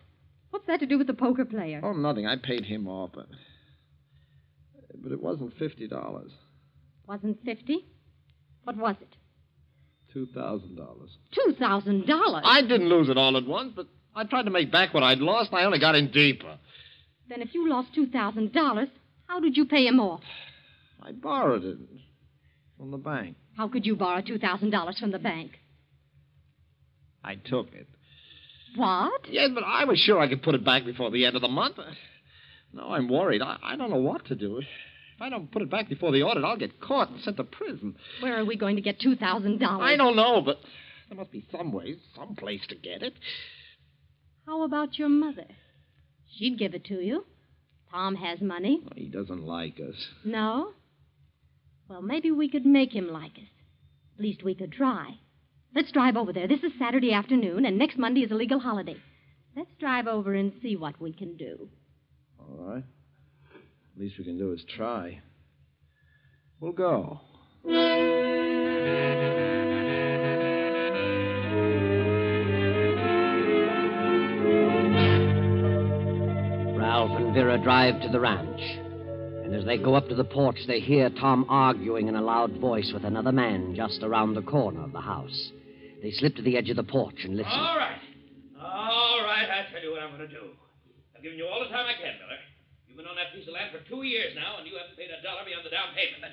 What's 0.52 0.68
that 0.68 0.80
to 0.82 0.86
do 0.86 0.98
with 0.98 1.08
the 1.08 1.14
poker 1.14 1.46
player? 1.46 1.82
Oh, 1.84 1.94
nothing. 1.94 2.28
I 2.28 2.36
paid 2.36 2.66
him 2.66 2.88
off, 2.88 3.12
but. 3.14 3.28
But 5.02 5.12
it 5.12 5.22
wasn't 5.22 5.58
$50. 5.58 6.30
Wasn't 7.08 7.44
fifty? 7.44 7.86
What 8.64 8.78
was 8.78 8.96
it? 9.02 9.16
$2,000. 10.16 10.78
Two 11.34 11.54
thousand 11.58 12.06
dollars. 12.06 12.44
I 12.46 12.62
didn't 12.62 12.90
lose 12.90 13.10
it 13.10 13.18
all 13.18 13.36
at 13.38 13.46
once, 13.48 13.72
but 13.76 13.88
I 14.16 14.26
tried 14.26 14.44
to 14.44 14.52
make 14.52 14.72
back 14.72 14.94
what 14.94 15.04
I'd 15.04 15.20
lost. 15.20 15.52
and 15.52 15.60
I 15.60 15.64
only 15.66 15.80
got 15.80 15.96
in 15.96 16.12
deeper. 16.12 16.58
Then 17.30 17.42
if 17.42 17.54
you 17.54 17.68
lost 17.70 17.96
two 17.96 18.08
thousand 18.08 18.52
dollars, 18.52 18.90
how 19.28 19.40
did 19.40 19.56
you 19.56 19.66
pay 19.66 19.88
him 19.88 20.00
off? 20.02 20.22
I 21.02 21.14
borrowed 21.14 21.64
it 21.64 21.78
from 22.78 22.92
the 22.92 22.98
bank. 22.98 23.38
How 23.56 23.70
could 23.70 23.86
you 23.86 23.96
borrow 23.96 24.22
two 24.22 24.38
thousand 24.38 24.70
dollars 24.72 25.00
from 25.00 25.12
the 25.12 25.20
bank? 25.20 25.52
I 27.24 27.36
took 27.36 27.74
it. 27.74 27.88
What? 28.76 29.28
Yes, 29.30 29.50
but 29.54 29.64
I 29.64 29.86
was 29.86 30.00
sure 30.00 30.20
I 30.20 30.28
could 30.28 30.44
put 30.44 30.56
it 30.56 30.64
back 30.64 30.86
before 30.86 31.12
the 31.12 31.26
end 31.26 31.36
of 31.36 31.42
the 31.42 31.48
month. 31.48 31.78
No, 32.74 32.90
I'm 32.90 33.10
worried. 33.10 33.42
I, 33.42 33.58
I 33.62 33.76
don't 33.76 33.90
know 33.90 33.98
what 33.98 34.26
to 34.28 34.36
do. 34.36 34.60
If 34.60 34.66
I 35.22 35.30
don't 35.30 35.52
put 35.52 35.62
it 35.62 35.70
back 35.70 35.90
before 35.90 36.12
the 36.12 36.24
audit, 36.24 36.44
I'll 36.44 36.58
get 36.58 36.80
caught 36.80 37.10
and 37.10 37.22
sent 37.22 37.38
to 37.38 37.44
prison. 37.44 37.96
Where 38.22 38.40
are 38.40 38.46
we 38.46 38.56
going 38.56 38.78
to 38.78 38.82
get 38.82 39.00
two 39.00 39.16
thousand 39.16 39.60
dollars? 39.60 39.82
I 39.84 39.98
don't 39.98 40.16
know, 40.16 40.42
but 40.42 40.58
there 41.10 41.18
must 41.18 41.32
be 41.32 41.46
some 41.52 41.72
way, 41.74 41.98
some 42.16 42.36
place 42.36 42.62
to 42.70 42.76
get 42.76 43.04
it. 43.04 43.14
How 44.46 44.64
about 44.64 44.98
your 44.98 45.10
mother? 45.10 45.48
She'd 46.38 46.58
give 46.58 46.74
it 46.74 46.86
to 46.86 46.96
you. 46.96 47.26
Tom 47.92 48.16
has 48.16 48.40
money. 48.40 48.82
He 48.96 49.08
doesn't 49.08 49.44
like 49.44 49.80
us. 49.80 49.96
No? 50.24 50.72
Well, 51.90 52.02
maybe 52.02 52.32
we 52.32 52.50
could 52.50 52.66
make 52.66 52.94
him 52.94 53.10
like 53.12 53.34
us. 53.34 53.50
At 54.16 54.22
least 54.24 54.44
we 54.44 54.56
could 54.56 54.72
try. 54.72 55.20
Let's 55.74 55.92
drive 55.94 56.18
over 56.18 56.34
there. 56.34 56.50
This 56.50 56.64
is 56.64 56.74
Saturday 56.78 57.14
afternoon, 57.14 57.66
and 57.66 57.78
next 57.78 57.98
Monday 57.98 58.24
is 58.24 58.32
a 58.32 58.36
legal 58.36 58.60
holiday. 58.60 58.98
Let's 59.56 59.70
drive 59.80 60.06
over 60.06 60.34
and 60.34 60.52
see 60.62 60.76
what 60.76 61.00
we 61.00 61.14
can 61.14 61.38
do. 61.38 61.70
All 62.38 62.58
right. 62.58 62.84
At 63.96 64.02
least 64.02 64.16
we 64.18 64.26
can 64.26 64.38
do 64.38 64.52
is 64.52 64.66
try. 64.76 65.22
We'll 66.60 66.74
go. 66.74 67.22
Ralph 76.78 77.18
and 77.18 77.34
Vera 77.34 77.58
drive 77.64 78.02
to 78.02 78.10
the 78.10 78.20
ranch. 78.20 78.60
And 79.46 79.56
as 79.56 79.64
they 79.64 79.78
go 79.78 79.96
up 79.96 80.10
to 80.10 80.16
the 80.16 80.26
porch, 80.26 80.58
they 80.68 80.82
hear 80.82 81.10
Tom 81.10 81.46
arguing 81.48 82.10
in 82.10 82.16
a 82.18 82.22
loud 82.22 82.60
voice 82.60 82.92
with 82.94 83.06
another 83.06 83.32
man 83.32 83.74
just 83.74 84.04
around 84.04 84.34
the 84.34 84.42
corner 84.42 84.84
of 84.84 84.92
the 84.92 85.00
house. 85.00 85.52
They 86.02 86.10
slipped 86.18 86.42
to 86.42 86.42
the 86.42 86.58
edge 86.58 86.74
of 86.74 86.82
the 86.82 86.84
porch 86.84 87.22
and 87.24 87.38
listen. 87.38 87.54
All 87.54 87.78
right. 87.78 88.02
All 88.58 89.22
right, 89.22 89.46
I'll 89.46 89.70
tell 89.70 89.86
you 89.86 89.94
what 89.94 90.02
I'm 90.02 90.18
going 90.18 90.26
to 90.26 90.34
do. 90.34 90.50
I've 91.14 91.22
given 91.22 91.38
you 91.38 91.46
all 91.46 91.62
the 91.62 91.70
time 91.70 91.86
I 91.86 91.94
can, 91.94 92.18
Miller. 92.18 92.42
You've 92.90 92.98
been 92.98 93.06
on 93.06 93.14
that 93.22 93.30
piece 93.38 93.46
of 93.46 93.54
land 93.54 93.70
for 93.70 93.86
two 93.86 94.02
years 94.02 94.34
now, 94.34 94.58
and 94.58 94.66
you 94.66 94.74
haven't 94.82 94.98
paid 94.98 95.14
a 95.14 95.22
dollar 95.22 95.46
beyond 95.46 95.62
the 95.62 95.70
down 95.70 95.94
payment. 95.94 96.26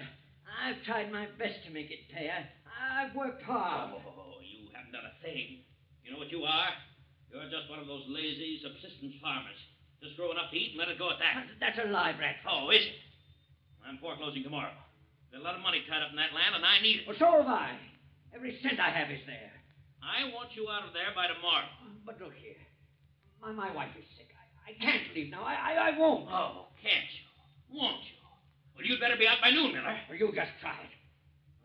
I've 0.49 0.81
tried 0.89 1.13
my 1.13 1.29
best 1.37 1.61
to 1.69 1.71
make 1.71 1.93
it 1.93 2.09
pay. 2.09 2.33
I, 2.33 2.49
I've 2.73 3.13
worked 3.13 3.45
hard. 3.45 3.93
Oh, 3.93 4.01
oh, 4.09 4.41
oh 4.41 4.41
you 4.41 4.73
haven't 4.73 4.97
done 4.97 5.05
a 5.05 5.17
thing. 5.21 5.61
You 6.01 6.17
know 6.17 6.19
what 6.19 6.33
you 6.33 6.49
are? 6.49 6.73
You're 7.29 7.53
just 7.53 7.69
one 7.69 7.77
of 7.77 7.85
those 7.85 8.09
lazy 8.09 8.65
subsistence 8.65 9.21
farmers. 9.21 9.61
Just 10.01 10.17
grow 10.17 10.33
enough 10.33 10.49
to 10.49 10.57
eat 10.57 10.73
and 10.73 10.81
let 10.81 10.89
it 10.89 10.97
go 10.97 11.13
at 11.13 11.21
that. 11.21 11.45
That's 11.61 11.77
a 11.77 11.93
lie, 11.93 12.17
Bradford. 12.17 12.49
Oh, 12.49 12.73
is 12.73 12.81
it? 12.81 12.97
I'm 13.85 14.01
foreclosing 14.01 14.41
tomorrow. 14.41 14.73
There's 15.29 15.45
a 15.45 15.45
lot 15.45 15.61
of 15.61 15.61
money 15.61 15.85
tied 15.85 16.01
up 16.01 16.09
in 16.09 16.17
that 16.17 16.33
land, 16.33 16.57
and 16.57 16.65
I 16.65 16.81
need 16.81 17.05
it. 17.05 17.05
Well, 17.05 17.21
so 17.21 17.45
have 17.45 17.53
I. 17.53 17.77
Every 18.33 18.57
cent 18.65 18.81
I 18.81 18.89
have 18.89 19.13
is 19.13 19.21
there. 19.29 19.58
I 20.03 20.31
want 20.35 20.55
you 20.55 20.69
out 20.71 20.87
of 20.87 20.93
there 20.95 21.11
by 21.15 21.27
tomorrow. 21.27 21.67
Uh, 21.83 21.95
but 22.07 22.21
look 22.21 22.35
here. 22.39 22.59
My, 23.41 23.53
my 23.53 23.71
wife 23.75 23.95
is 23.99 24.07
sick. 24.17 24.31
I, 24.35 24.71
I 24.71 24.73
can't 24.79 25.15
leave 25.15 25.31
now. 25.31 25.43
I, 25.43 25.55
I, 25.55 25.73
I 25.91 25.99
won't. 25.99 26.27
Oh, 26.31 26.71
can't 26.83 27.07
you? 27.11 27.25
Won't 27.79 28.03
you? 28.07 28.19
Well, 28.75 28.87
you'd 28.87 29.01
better 29.01 29.19
be 29.19 29.27
out 29.27 29.43
by 29.43 29.51
noon, 29.51 29.75
Miller. 29.75 29.99
Well, 30.09 30.19
you 30.19 30.31
just 30.35 30.55
try 30.61 30.79
it. 30.87 30.95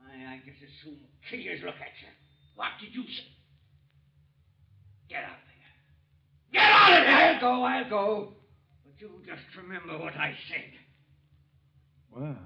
I, 0.01 0.33
I 0.33 0.41
just 0.45 0.61
as 0.61 0.73
soon 0.83 0.97
kill 1.29 1.39
as 1.53 1.61
look 1.63 1.77
at 1.77 1.93
you. 2.01 2.09
What 2.55 2.73
did 2.81 2.93
you 2.93 3.03
say? 3.03 3.29
Get 5.09 5.23
out 5.23 5.37
of 5.37 5.45
there. 5.45 5.73
Get 6.53 6.63
out 6.63 6.99
of 6.99 7.05
there! 7.05 7.33
I'll 7.33 7.39
go, 7.39 7.63
I'll 7.63 7.89
go. 7.89 8.33
But 8.83 8.93
you 8.99 9.09
just 9.25 9.45
remember 9.57 9.97
what 9.97 10.13
I 10.15 10.33
said. 10.49 10.73
Wow. 12.11 12.37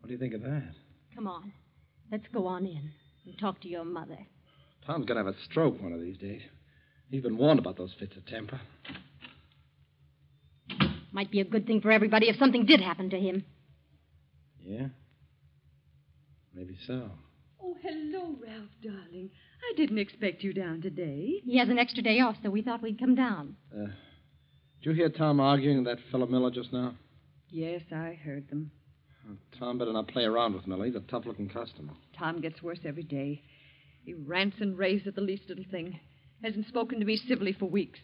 What 0.00 0.08
do 0.08 0.12
you 0.12 0.18
think 0.18 0.34
of 0.34 0.42
that? 0.42 0.74
Come 1.14 1.26
on. 1.26 1.52
Let's 2.10 2.26
go 2.32 2.46
on 2.46 2.66
in 2.66 2.92
and 3.24 3.38
talk 3.38 3.60
to 3.62 3.68
your 3.68 3.84
mother. 3.84 4.18
Tom's 4.86 5.06
going 5.06 5.18
to 5.18 5.24
have 5.24 5.34
a 5.34 5.44
stroke 5.50 5.82
one 5.82 5.92
of 5.92 6.00
these 6.00 6.16
days. 6.16 6.42
He's 7.10 7.22
been 7.22 7.36
warned 7.36 7.58
about 7.58 7.76
those 7.76 7.92
fits 7.98 8.16
of 8.16 8.26
temper. 8.26 8.60
Might 11.12 11.30
be 11.30 11.40
a 11.40 11.44
good 11.44 11.66
thing 11.66 11.80
for 11.80 11.90
everybody 11.90 12.28
if 12.28 12.36
something 12.36 12.66
did 12.66 12.80
happen 12.80 13.10
to 13.10 13.18
him. 13.18 13.44
Yeah? 14.62 14.88
Maybe 16.54 16.76
so. 16.86 17.10
Oh, 17.62 17.76
hello, 17.82 18.36
Ralph, 18.42 18.68
darling. 18.82 19.30
I 19.72 19.76
didn't 19.76 19.98
expect 19.98 20.42
you 20.42 20.52
down 20.52 20.82
today. 20.82 21.40
He 21.44 21.58
has 21.58 21.68
an 21.68 21.78
extra 21.78 22.02
day 22.02 22.20
off, 22.20 22.36
so 22.42 22.50
we 22.50 22.62
thought 22.62 22.82
we'd 22.82 22.98
come 22.98 23.14
down. 23.14 23.56
Uh, 23.74 23.86
did 24.82 24.90
you 24.90 24.92
hear 24.92 25.08
Tom 25.08 25.40
arguing 25.40 25.78
with 25.78 25.86
that 25.86 26.04
fellow 26.12 26.26
Miller 26.26 26.50
just 26.50 26.72
now? 26.72 26.94
Yes, 27.50 27.82
I 27.92 28.18
heard 28.22 28.48
them. 28.50 28.70
Tom 29.58 29.78
better 29.78 29.92
not 29.92 30.08
play 30.08 30.24
around 30.24 30.54
with 30.54 30.66
Miller. 30.66 30.86
He's 30.86 30.94
a 30.94 31.00
tough 31.00 31.26
looking 31.26 31.48
customer. 31.48 31.92
Tom 32.16 32.40
gets 32.40 32.62
worse 32.62 32.78
every 32.84 33.02
day. 33.02 33.42
He 34.06 34.14
rants 34.14 34.58
and 34.60 34.78
raves 34.78 35.04
at 35.08 35.16
the 35.16 35.20
least 35.20 35.42
little 35.48 35.64
thing. 35.68 35.98
Hasn't 36.42 36.68
spoken 36.68 37.00
to 37.00 37.04
me 37.04 37.16
civilly 37.16 37.52
for 37.52 37.66
weeks. 37.66 37.98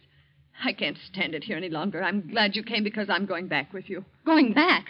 I 0.63 0.73
can't 0.73 0.97
stand 1.09 1.33
it 1.33 1.45
here 1.45 1.55
any 1.55 1.69
longer. 1.69 2.03
I'm 2.03 2.29
glad 2.29 2.57
you 2.57 2.63
came 2.63 2.83
because 2.83 3.09
I'm 3.09 3.25
going 3.25 3.47
back 3.47 3.71
with 3.71 3.89
you. 3.89 4.03
Going 4.25 4.53
back? 4.53 4.87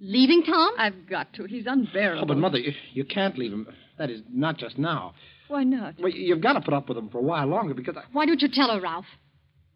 Leaving 0.00 0.42
Tom? 0.42 0.72
I've 0.76 1.08
got 1.08 1.32
to. 1.34 1.44
He's 1.44 1.66
unbearable. 1.66 2.24
Oh, 2.24 2.26
but, 2.26 2.36
Mother, 2.36 2.58
you, 2.58 2.72
you 2.92 3.04
can't 3.04 3.38
leave 3.38 3.52
him. 3.52 3.68
That 3.96 4.10
is, 4.10 4.22
not 4.28 4.58
just 4.58 4.76
now. 4.76 5.14
Why 5.46 5.62
not? 5.62 5.94
Well, 6.00 6.10
you've 6.10 6.40
got 6.40 6.54
to 6.54 6.60
put 6.60 6.74
up 6.74 6.88
with 6.88 6.98
him 6.98 7.10
for 7.10 7.18
a 7.18 7.22
while 7.22 7.46
longer 7.46 7.72
because 7.72 7.96
I. 7.96 8.02
Why 8.12 8.26
don't 8.26 8.42
you 8.42 8.48
tell 8.52 8.70
her, 8.70 8.80
Ralph? 8.80 9.06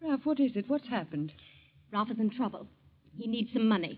Ralph, 0.01 0.21
what 0.25 0.41
is 0.41 0.51
it? 0.55 0.65
What's 0.67 0.89
happened? 0.89 1.31
Ralph 1.93 2.11
is 2.11 2.19
in 2.19 2.31
trouble. 2.31 2.67
He 3.17 3.27
needs 3.27 3.53
some 3.53 3.69
money. 3.69 3.97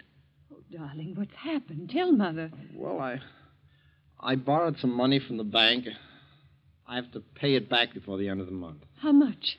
Oh, 0.53 0.57
darling, 0.71 1.15
what's 1.15 1.33
happened? 1.43 1.89
Tell 1.89 2.11
Mother. 2.11 2.51
Well, 2.75 2.99
I. 2.99 3.19
I 4.19 4.35
borrowed 4.35 4.77
some 4.79 4.91
money 4.91 5.19
from 5.19 5.37
the 5.37 5.43
bank. 5.43 5.85
I 6.87 6.95
have 6.95 7.11
to 7.11 7.19
pay 7.19 7.55
it 7.55 7.69
back 7.69 7.93
before 7.93 8.17
the 8.17 8.29
end 8.29 8.39
of 8.39 8.47
the 8.47 8.53
month. 8.53 8.83
How 9.01 9.11
much? 9.11 9.57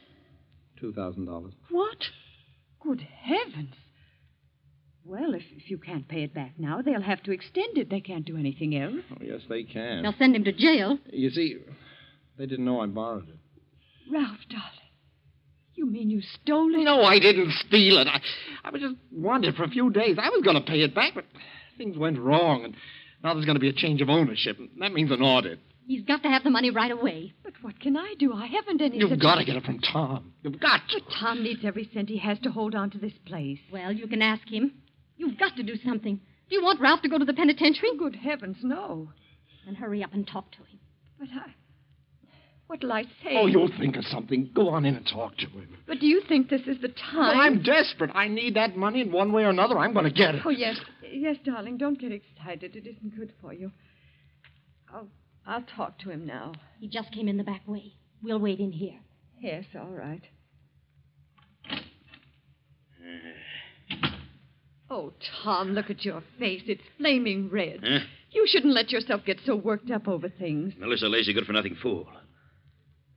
$2,000. 0.82 1.52
What? 1.70 1.98
Good 2.80 3.00
heavens. 3.22 3.74
Well, 5.04 5.34
if, 5.34 5.42
if 5.56 5.70
you 5.70 5.78
can't 5.78 6.06
pay 6.08 6.22
it 6.22 6.34
back 6.34 6.54
now, 6.58 6.82
they'll 6.82 7.00
have 7.02 7.22
to 7.24 7.32
extend 7.32 7.78
it. 7.78 7.90
They 7.90 8.00
can't 8.00 8.24
do 8.24 8.36
anything 8.36 8.76
else. 8.76 9.02
Oh, 9.10 9.16
yes, 9.22 9.40
they 9.48 9.62
can. 9.62 10.02
They'll 10.02 10.14
send 10.18 10.36
him 10.36 10.44
to 10.44 10.52
jail. 10.52 10.98
You 11.10 11.30
see, 11.30 11.56
they 12.36 12.46
didn't 12.46 12.64
know 12.64 12.80
I 12.80 12.86
borrowed 12.86 13.28
it. 13.28 13.38
Ralph, 14.10 14.38
darling. 14.48 14.64
You 15.74 15.86
mean 15.86 16.10
you 16.10 16.20
stole 16.20 16.74
it? 16.74 16.84
No, 16.84 17.02
I 17.02 17.18
didn't 17.18 17.52
steal 17.66 17.98
it. 17.98 18.06
I, 18.08 18.20
I 18.64 18.70
was 18.70 18.82
just 18.82 18.96
wanted 19.12 19.54
for 19.54 19.64
a 19.64 19.68
few 19.68 19.90
days. 19.90 20.16
I 20.20 20.28
was 20.28 20.42
going 20.42 20.56
to 20.56 20.70
pay 20.70 20.82
it 20.82 20.94
back, 20.94 21.12
but 21.14 21.24
things 21.76 21.96
went 21.96 22.18
wrong, 22.18 22.64
and 22.64 22.74
now 23.22 23.32
there's 23.34 23.46
going 23.46 23.56
to 23.56 23.60
be 23.60 23.68
a 23.68 23.74
change 23.74 24.02
of 24.02 24.08
ownership. 24.10 24.58
And 24.58 24.70
that 24.80 24.92
means 24.92 25.10
an 25.10 25.22
audit. 25.22 25.60
He's 25.88 26.04
got 26.04 26.22
to 26.22 26.28
have 26.28 26.44
the 26.44 26.50
money 26.50 26.70
right 26.70 26.90
away. 26.90 27.32
But 27.42 27.54
what 27.62 27.80
can 27.80 27.96
I 27.96 28.14
do? 28.18 28.34
I 28.34 28.46
haven't 28.46 28.82
any. 28.82 28.98
You've 28.98 29.18
got 29.18 29.36
to 29.36 29.44
get 29.46 29.56
it 29.56 29.64
from 29.64 29.78
Tom. 29.78 30.34
You've 30.42 30.60
got 30.60 30.82
to. 30.90 31.00
But 31.00 31.14
Tom 31.18 31.42
needs 31.42 31.60
every 31.64 31.88
cent 31.94 32.10
he 32.10 32.18
has 32.18 32.38
to 32.40 32.50
hold 32.50 32.74
on 32.74 32.90
to 32.90 32.98
this 32.98 33.14
place. 33.24 33.58
Well, 33.72 33.90
you 33.90 34.06
can 34.06 34.20
ask 34.20 34.46
him. 34.46 34.74
You've 35.16 35.38
got 35.38 35.56
to 35.56 35.62
do 35.62 35.76
something. 35.82 36.16
Do 36.50 36.54
you 36.54 36.62
want 36.62 36.82
Ralph 36.82 37.00
to 37.02 37.08
go 37.08 37.16
to 37.16 37.24
the 37.24 37.32
penitentiary? 37.32 37.88
Oh, 37.94 37.96
good 37.96 38.16
heavens, 38.16 38.58
no. 38.62 39.08
Then 39.64 39.76
hurry 39.76 40.04
up 40.04 40.12
and 40.12 40.26
talk 40.26 40.50
to 40.52 40.58
him. 40.58 40.78
But 41.18 41.28
I. 41.34 41.54
What'll 42.66 42.92
I 42.92 43.04
say? 43.24 43.30
Oh, 43.34 43.46
you'll 43.46 43.70
think 43.78 43.96
of 43.96 44.04
something. 44.04 44.50
Go 44.54 44.68
on 44.68 44.84
in 44.84 44.94
and 44.94 45.06
talk 45.10 45.38
to 45.38 45.46
him. 45.46 45.74
But 45.86 46.00
do 46.00 46.06
you 46.06 46.20
think 46.28 46.50
this 46.50 46.66
is 46.66 46.82
the 46.82 46.88
time? 46.88 47.16
Well, 47.16 47.40
I'm 47.40 47.62
desperate. 47.62 48.10
I 48.14 48.28
need 48.28 48.56
that 48.56 48.76
money 48.76 49.00
in 49.00 49.10
one 49.10 49.32
way 49.32 49.44
or 49.44 49.48
another. 49.48 49.78
I'm 49.78 49.94
going 49.94 50.04
to 50.04 50.10
get 50.10 50.34
it. 50.34 50.42
Oh, 50.44 50.50
yes. 50.50 50.76
Yes, 51.10 51.36
darling. 51.46 51.78
Don't 51.78 51.98
get 51.98 52.12
excited. 52.12 52.76
It 52.76 52.86
isn't 52.86 53.16
good 53.16 53.32
for 53.40 53.54
you. 53.54 53.72
I'll, 54.92 55.08
I'll 55.48 55.62
talk 55.62 55.98
to 56.00 56.10
him 56.10 56.26
now. 56.26 56.52
He 56.78 56.88
just 56.88 57.10
came 57.10 57.26
in 57.26 57.38
the 57.38 57.42
back 57.42 57.66
way. 57.66 57.94
We'll 58.22 58.38
wait 58.38 58.60
in 58.60 58.70
here. 58.70 59.00
Yes, 59.40 59.64
all 59.74 59.90
right. 59.90 60.22
Oh, 64.90 65.12
Tom, 65.42 65.72
look 65.72 65.90
at 65.90 66.04
your 66.04 66.22
face. 66.38 66.62
It's 66.66 66.82
flaming 66.98 67.48
red. 67.50 67.80
Huh? 67.82 68.00
You 68.30 68.46
shouldn't 68.46 68.74
let 68.74 68.90
yourself 68.90 69.22
get 69.24 69.38
so 69.46 69.56
worked 69.56 69.90
up 69.90 70.06
over 70.06 70.28
things. 70.28 70.74
Miller's 70.78 71.02
a 71.02 71.08
lazy, 71.08 71.32
good 71.32 71.46
for 71.46 71.52
nothing 71.52 71.76
fool. 71.82 72.06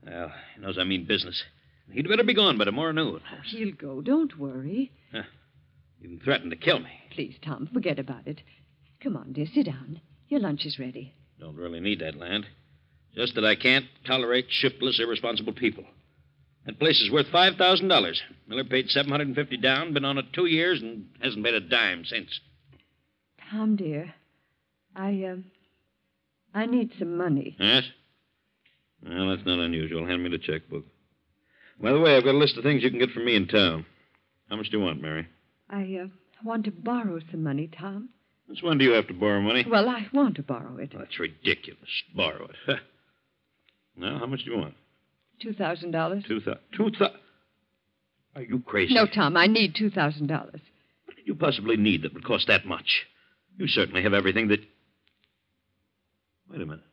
Well, 0.06 0.32
he 0.56 0.62
knows 0.62 0.78
I 0.80 0.86
mean 0.86 1.06
business. 1.06 1.44
He'd 1.92 2.08
better 2.08 2.24
be 2.24 2.34
gone 2.34 2.58
by 2.58 2.64
tomorrow 2.64 2.94
noon. 2.94 3.20
Oh, 3.30 3.42
he'll 3.46 3.74
go. 3.74 4.02
Don't 4.02 4.40
worry. 4.40 4.92
He 5.12 6.06
even 6.06 6.20
threatened 6.24 6.52
to 6.52 6.58
kill 6.58 6.80
me. 6.80 6.92
Please, 7.12 7.36
Tom, 7.44 7.70
forget 7.74 8.00
about 8.00 8.26
it. 8.28 8.42
Come 9.04 9.18
on, 9.18 9.34
dear. 9.34 9.48
Sit 9.54 9.66
down. 9.66 10.00
Your 10.30 10.40
lunch 10.40 10.66
is 10.66 10.80
ready. 10.80 11.14
Don't 11.42 11.58
really 11.58 11.80
need 11.80 12.00
that 12.02 12.16
land. 12.16 12.46
Just 13.16 13.34
that 13.34 13.44
I 13.44 13.56
can't 13.56 13.86
tolerate 14.06 14.46
shiftless, 14.50 15.00
irresponsible 15.00 15.54
people. 15.54 15.84
That 16.68 16.80
place 16.80 17.02
is 17.02 17.12
worth 17.12 17.26
$5,000. 17.34 18.16
Miller 18.48 18.64
paid 18.64 18.90
750 18.90 19.58
down, 19.58 19.92
been 19.92 20.06
on 20.06 20.20
it 20.20 20.26
two 20.34 20.46
years, 20.46 20.80
and 20.84 21.08
hasn't 21.20 21.44
paid 21.44 21.56
a 21.56 21.60
dime 21.60 22.06
since. 22.06 22.40
Tom, 23.50 23.76
dear, 23.76 24.14
I, 24.96 25.10
um, 25.32 25.46
I 26.54 26.68
need 26.68 26.92
some 27.00 27.18
money. 27.18 27.58
Yes? 27.60 27.86
Well, 29.04 29.30
that's 29.30 29.46
not 29.48 29.58
unusual. 29.58 30.06
Hand 30.06 30.24
me 30.24 30.30
the 30.30 30.38
checkbook. 30.38 30.86
By 31.82 31.92
the 31.92 32.00
way, 32.00 32.16
I've 32.16 32.24
got 32.24 32.36
a 32.36 32.38
list 32.38 32.56
of 32.58 32.64
things 32.64 32.84
you 32.84 32.92
can 32.92 33.00
get 33.00 33.10
from 33.10 33.26
me 33.26 33.36
in 33.36 33.48
town. 33.48 33.88
How 34.48 34.58
much 34.58 34.70
do 34.70 34.78
you 34.78 34.84
want, 34.84 35.02
Mary? 35.02 35.28
I, 35.72 36.02
uh, 36.04 36.08
want 36.46 36.66
to 36.66 36.72
borrow 36.72 37.20
some 37.32 37.42
money, 37.42 37.68
Tom. 37.68 38.10
Since 38.52 38.64
when 38.64 38.78
do 38.80 38.84
you 38.84 38.92
have 38.92 39.08
to 39.08 39.14
borrow 39.14 39.40
money? 39.40 39.66
Well, 39.66 39.88
I 39.88 40.08
want 40.12 40.36
to 40.36 40.44
borrow 40.44 40.76
it. 40.76 40.92
That's 40.94 41.18
ridiculous. 41.18 41.88
Borrow 42.14 42.50
it. 42.68 42.80
now, 43.96 44.20
how 44.20 44.26
much 44.26 44.44
do 44.44 44.52
you 44.52 44.58
want? 44.58 44.74
Two 45.42 45.54
thousand 45.54 45.92
dollars. 45.92 46.26
Two 46.28 46.42
thousand. 46.42 46.60
Two 46.76 46.90
thousand. 46.92 47.18
Are 48.36 48.42
you 48.42 48.60
crazy? 48.60 48.94
No, 48.94 49.06
Tom, 49.06 49.38
I 49.38 49.48
need 49.48 49.74
two 49.78 49.90
thousand 49.90 50.28
dollars. 50.28 50.60
What 51.06 51.16
could 51.16 51.26
you 51.28 51.36
possibly 51.36 51.78
need 51.78 52.02
that 52.02 52.14
would 52.14 52.26
cost 52.26 52.48
that 52.48 52.66
much? 52.66 53.06
You 53.58 53.68
certainly 53.68 54.04
have 54.04 54.14
everything 54.14 54.50
that. 54.50 54.60
Wait 56.50 56.62
a 56.62 56.66
minute. 56.66 56.84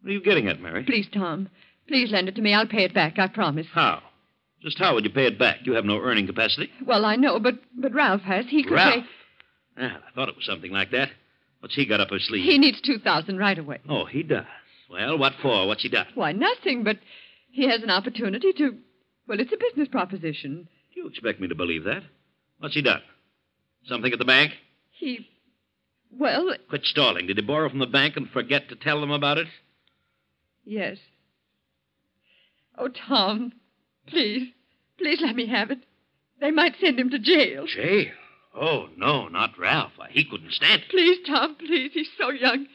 What 0.00 0.08
are 0.08 0.12
you 0.14 0.22
getting 0.22 0.48
at, 0.48 0.62
Mary? 0.62 0.82
Please, 0.84 1.08
Tom. 1.12 1.50
Please 1.88 2.10
lend 2.10 2.28
it 2.30 2.36
to 2.36 2.40
me. 2.42 2.54
I'll 2.54 2.66
pay 2.66 2.84
it 2.84 2.94
back. 2.94 3.18
I 3.18 3.26
promise. 3.28 3.66
How? 3.74 4.00
Just 4.62 4.78
how 4.78 4.94
would 4.94 5.04
you 5.04 5.10
pay 5.10 5.26
it 5.26 5.38
back? 5.38 5.58
You 5.64 5.74
have 5.74 5.84
no 5.84 5.98
earning 5.98 6.26
capacity. 6.26 6.70
Well, 6.86 7.04
I 7.04 7.16
know, 7.16 7.38
but 7.38 7.56
but 7.76 7.92
Ralph 7.92 8.22
has. 8.22 8.46
He 8.48 8.62
could 8.62 8.72
Ralph. 8.72 8.94
pay. 8.94 9.10
Ah, 9.80 10.00
I 10.08 10.14
thought 10.14 10.28
it 10.28 10.36
was 10.36 10.44
something 10.46 10.72
like 10.72 10.90
that. 10.90 11.08
What's 11.60 11.74
he 11.74 11.86
got 11.86 12.00
up 12.00 12.10
his 12.10 12.26
sleeve? 12.26 12.44
He 12.44 12.58
needs 12.58 12.80
two 12.80 12.98
thousand 12.98 13.38
right 13.38 13.58
away. 13.58 13.78
Oh, 13.88 14.04
he 14.04 14.22
does. 14.22 14.44
Well, 14.90 15.18
what 15.18 15.34
for? 15.42 15.66
What's 15.66 15.82
he 15.82 15.88
done? 15.88 16.06
Why, 16.14 16.32
nothing, 16.32 16.82
but 16.84 16.98
he 17.50 17.68
has 17.68 17.82
an 17.82 17.90
opportunity 17.90 18.52
to. 18.54 18.76
Well, 19.26 19.40
it's 19.40 19.52
a 19.52 19.56
business 19.58 19.88
proposition. 19.88 20.68
Do 20.94 21.00
you 21.00 21.08
expect 21.08 21.40
me 21.40 21.48
to 21.48 21.54
believe 21.54 21.84
that? 21.84 22.02
What's 22.58 22.74
he 22.74 22.82
done? 22.82 23.02
Something 23.86 24.12
at 24.12 24.18
the 24.18 24.24
bank? 24.24 24.52
He. 24.92 25.28
Well, 26.10 26.54
Quit 26.70 26.84
stalling. 26.84 27.26
Did 27.26 27.36
he 27.36 27.42
borrow 27.42 27.68
from 27.68 27.80
the 27.80 27.86
bank 27.86 28.16
and 28.16 28.28
forget 28.30 28.68
to 28.70 28.76
tell 28.76 29.00
them 29.00 29.10
about 29.10 29.38
it? 29.38 29.46
yes. 30.64 30.96
Oh, 32.80 32.88
Tom, 33.08 33.52
please, 34.06 34.52
please 34.98 35.18
let 35.20 35.34
me 35.34 35.46
have 35.48 35.72
it. 35.72 35.78
They 36.40 36.52
might 36.52 36.74
send 36.80 36.96
him 36.98 37.10
to 37.10 37.18
jail. 37.18 37.66
Jail? 37.66 38.06
Oh, 38.54 38.88
no, 38.96 39.28
not 39.28 39.58
Ralph. 39.58 39.92
He 40.10 40.24
couldn't 40.24 40.52
stand 40.52 40.82
it. 40.82 40.88
Please, 40.90 41.18
Tom, 41.26 41.54
please. 41.56 41.92
He's 41.94 42.08
so 42.18 42.30
young. 42.30 42.66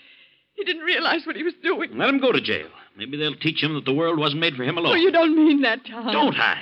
He 0.56 0.64
didn't 0.64 0.84
realize 0.84 1.26
what 1.26 1.36
he 1.36 1.44
was 1.44 1.54
doing. 1.64 1.98
Let 1.98 2.10
him 2.10 2.20
go 2.20 2.32
to 2.32 2.40
jail. 2.40 2.68
Maybe 2.96 3.18
they'll 3.18 3.36
teach 3.36 3.62
him 3.62 3.74
that 3.74 3.86
the 3.86 3.94
world 3.94 4.20
wasn't 4.20 4.42
made 4.42 4.56
for 4.56 4.64
him 4.64 4.78
alone. 4.78 4.94
Oh, 4.94 4.96
you 4.96 5.12
don't 5.12 5.36
mean 5.36 5.62
that, 5.62 5.86
Tom. 5.86 6.12
Don't 6.12 6.38
I? 6.38 6.62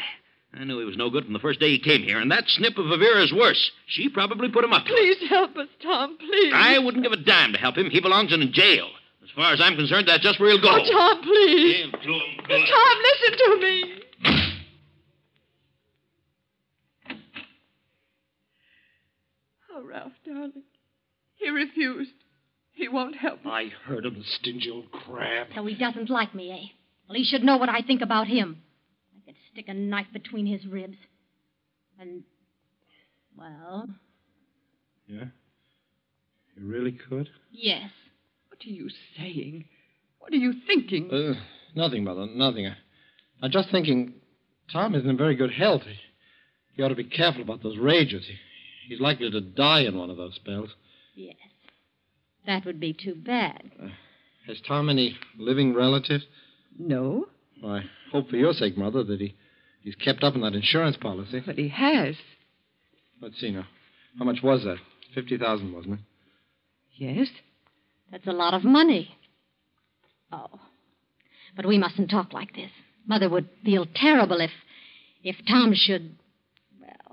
I 0.53 0.63
knew 0.63 0.79
he 0.79 0.85
was 0.85 0.97
no 0.97 1.09
good 1.09 1.25
from 1.25 1.33
the 1.33 1.39
first 1.39 1.59
day 1.59 1.69
he 1.69 1.79
came 1.79 2.03
here, 2.03 2.19
and 2.19 2.31
that 2.31 2.43
snip 2.47 2.77
of 2.77 2.89
a 2.89 2.97
Vera's 2.97 3.33
worse. 3.33 3.71
She 3.87 4.09
probably 4.09 4.49
put 4.49 4.63
him 4.63 4.73
up 4.73 4.85
to 4.85 4.91
it. 4.91 4.95
Please 4.95 5.29
help 5.29 5.55
us, 5.57 5.67
Tom, 5.81 6.17
please. 6.17 6.53
I 6.55 6.79
wouldn't 6.79 7.03
give 7.03 7.13
a 7.13 7.17
dime 7.17 7.53
to 7.53 7.57
help 7.59 7.77
him. 7.77 7.89
He 7.89 8.01
belongs 8.01 8.33
in 8.33 8.51
jail. 8.51 8.89
As 9.23 9.29
far 9.35 9.53
as 9.53 9.61
I'm 9.61 9.75
concerned, 9.75 10.07
that's 10.07 10.23
just 10.23 10.39
where 10.39 10.49
he'll 10.51 10.61
go. 10.61 10.71
Oh, 10.71 10.91
Tom, 10.91 11.21
please. 11.21 11.83
Give 11.83 11.91
to 12.01 12.07
him, 12.07 12.21
good. 12.47 12.67
Tom, 12.67 12.97
listen 13.03 13.37
to 13.37 13.59
me. 13.61 14.00
Oh, 19.81 19.87
Ralph, 19.87 20.11
darling. 20.25 20.63
He 21.35 21.49
refused. 21.49 22.11
He 22.73 22.87
won't 22.87 23.15
help 23.15 23.43
me. 23.43 23.51
I 23.51 23.69
heard 23.85 24.05
him, 24.05 24.15
the 24.15 24.23
stingy 24.39 24.69
old 24.69 24.91
crab. 24.91 25.47
So 25.55 25.65
he 25.65 25.75
doesn't 25.75 26.09
like 26.09 26.33
me, 26.35 26.51
eh? 26.51 26.67
Well, 27.07 27.17
he 27.17 27.23
should 27.23 27.43
know 27.43 27.57
what 27.57 27.69
I 27.69 27.81
think 27.81 28.01
about 28.01 28.27
him. 28.27 28.61
I 29.15 29.25
could 29.25 29.35
stick 29.51 29.65
a 29.67 29.73
knife 29.73 30.07
between 30.13 30.45
his 30.45 30.65
ribs. 30.65 30.97
And, 31.99 32.23
well, 33.37 33.87
Yeah? 35.07 35.25
You 36.55 36.67
really 36.67 36.91
could? 36.93 37.29
yes. 37.51 37.89
What 38.49 38.59
are 38.65 38.69
you 38.69 38.89
saying? 39.17 39.65
What 40.19 40.31
are 40.33 40.37
you 40.37 40.53
thinking? 40.67 41.09
Uh, 41.11 41.33
nothing, 41.75 42.03
Mother, 42.03 42.27
nothing. 42.27 42.67
I, 42.67 42.75
I'm 43.41 43.51
just 43.51 43.69
thinking 43.71 44.13
Tom 44.71 44.93
isn't 44.95 45.09
in 45.09 45.17
very 45.17 45.35
good 45.35 45.51
health. 45.51 45.81
He, 45.83 45.95
he 46.75 46.83
ought 46.83 46.89
to 46.89 46.95
be 46.95 47.03
careful 47.03 47.41
about 47.41 47.63
those 47.63 47.77
rages. 47.77 48.23
He, 48.27 48.35
he's 48.91 48.99
likely 48.99 49.31
to 49.31 49.39
die 49.39 49.79
in 49.81 49.97
one 49.97 50.09
of 50.09 50.17
those 50.17 50.35
spells. 50.35 50.69
Yes. 51.15 51.37
That 52.45 52.65
would 52.65 52.77
be 52.79 52.91
too 52.91 53.15
bad. 53.15 53.71
Uh, 53.81 53.87
has 54.47 54.59
Tom 54.67 54.89
any 54.89 55.15
living 55.37 55.73
relatives? 55.73 56.25
No, 56.77 57.27
Well, 57.63 57.75
I 57.75 57.83
hope 58.11 58.29
for 58.29 58.35
your 58.35 58.51
sake, 58.53 58.77
Mother, 58.77 59.03
that 59.05 59.21
he, 59.21 59.35
he's 59.81 59.95
kept 59.95 60.23
up 60.23 60.35
on 60.35 60.41
that 60.41 60.53
insurance 60.55 60.97
policy. 60.97 61.41
but 61.45 61.57
he 61.57 61.69
has. 61.69 62.15
Let's 63.21 63.39
see 63.39 63.51
now. 63.51 63.65
How 64.19 64.25
much 64.25 64.39
was 64.43 64.63
that? 64.65 64.77
Fifty 65.15 65.37
thousand, 65.37 65.73
wasn't 65.73 65.95
it? 65.95 65.99
Yes? 66.95 67.27
That's 68.11 68.27
a 68.27 68.31
lot 68.33 68.53
of 68.53 68.63
money. 68.65 69.15
Oh. 70.33 70.59
But 71.55 71.65
we 71.65 71.77
mustn't 71.77 72.09
talk 72.09 72.33
like 72.33 72.53
this. 72.55 72.71
Mother 73.07 73.29
would 73.29 73.47
feel 73.63 73.85
terrible 73.95 74.41
if 74.41 74.51
if 75.23 75.35
Tom 75.47 75.73
should 75.75 76.03
well, 76.03 76.20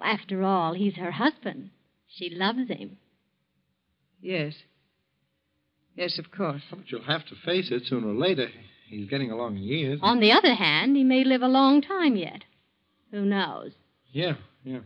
after 0.05 0.43
all, 0.43 0.75
he's 0.75 0.97
her 0.97 1.11
husband. 1.11 1.71
She 2.09 2.31
loves 2.31 2.69
him. 2.69 2.99
Yes. 4.21 4.55
Yes, 5.95 6.19
of 6.19 6.31
course. 6.31 6.63
But 6.71 6.91
you'll 6.91 7.03
have 7.03 7.27
to 7.27 7.35
face 7.45 7.71
it 7.71 7.85
sooner 7.87 8.09
or 8.09 8.15
later. 8.15 8.49
He's 8.89 9.09
getting 9.09 9.31
along 9.31 9.57
in 9.57 9.63
years. 9.65 10.01
On 10.03 10.21
the 10.21 10.33
other 10.33 10.55
hand, 10.55 10.97
he 10.97 11.05
may 11.05 11.25
live 11.25 11.43
a 11.43 11.49
long 11.49 11.83
time 11.83 12.17
yet. 12.17 12.45
Who 13.11 13.25
knows? 13.25 13.73
Yeah, 14.13 14.35
yeah. 14.65 14.81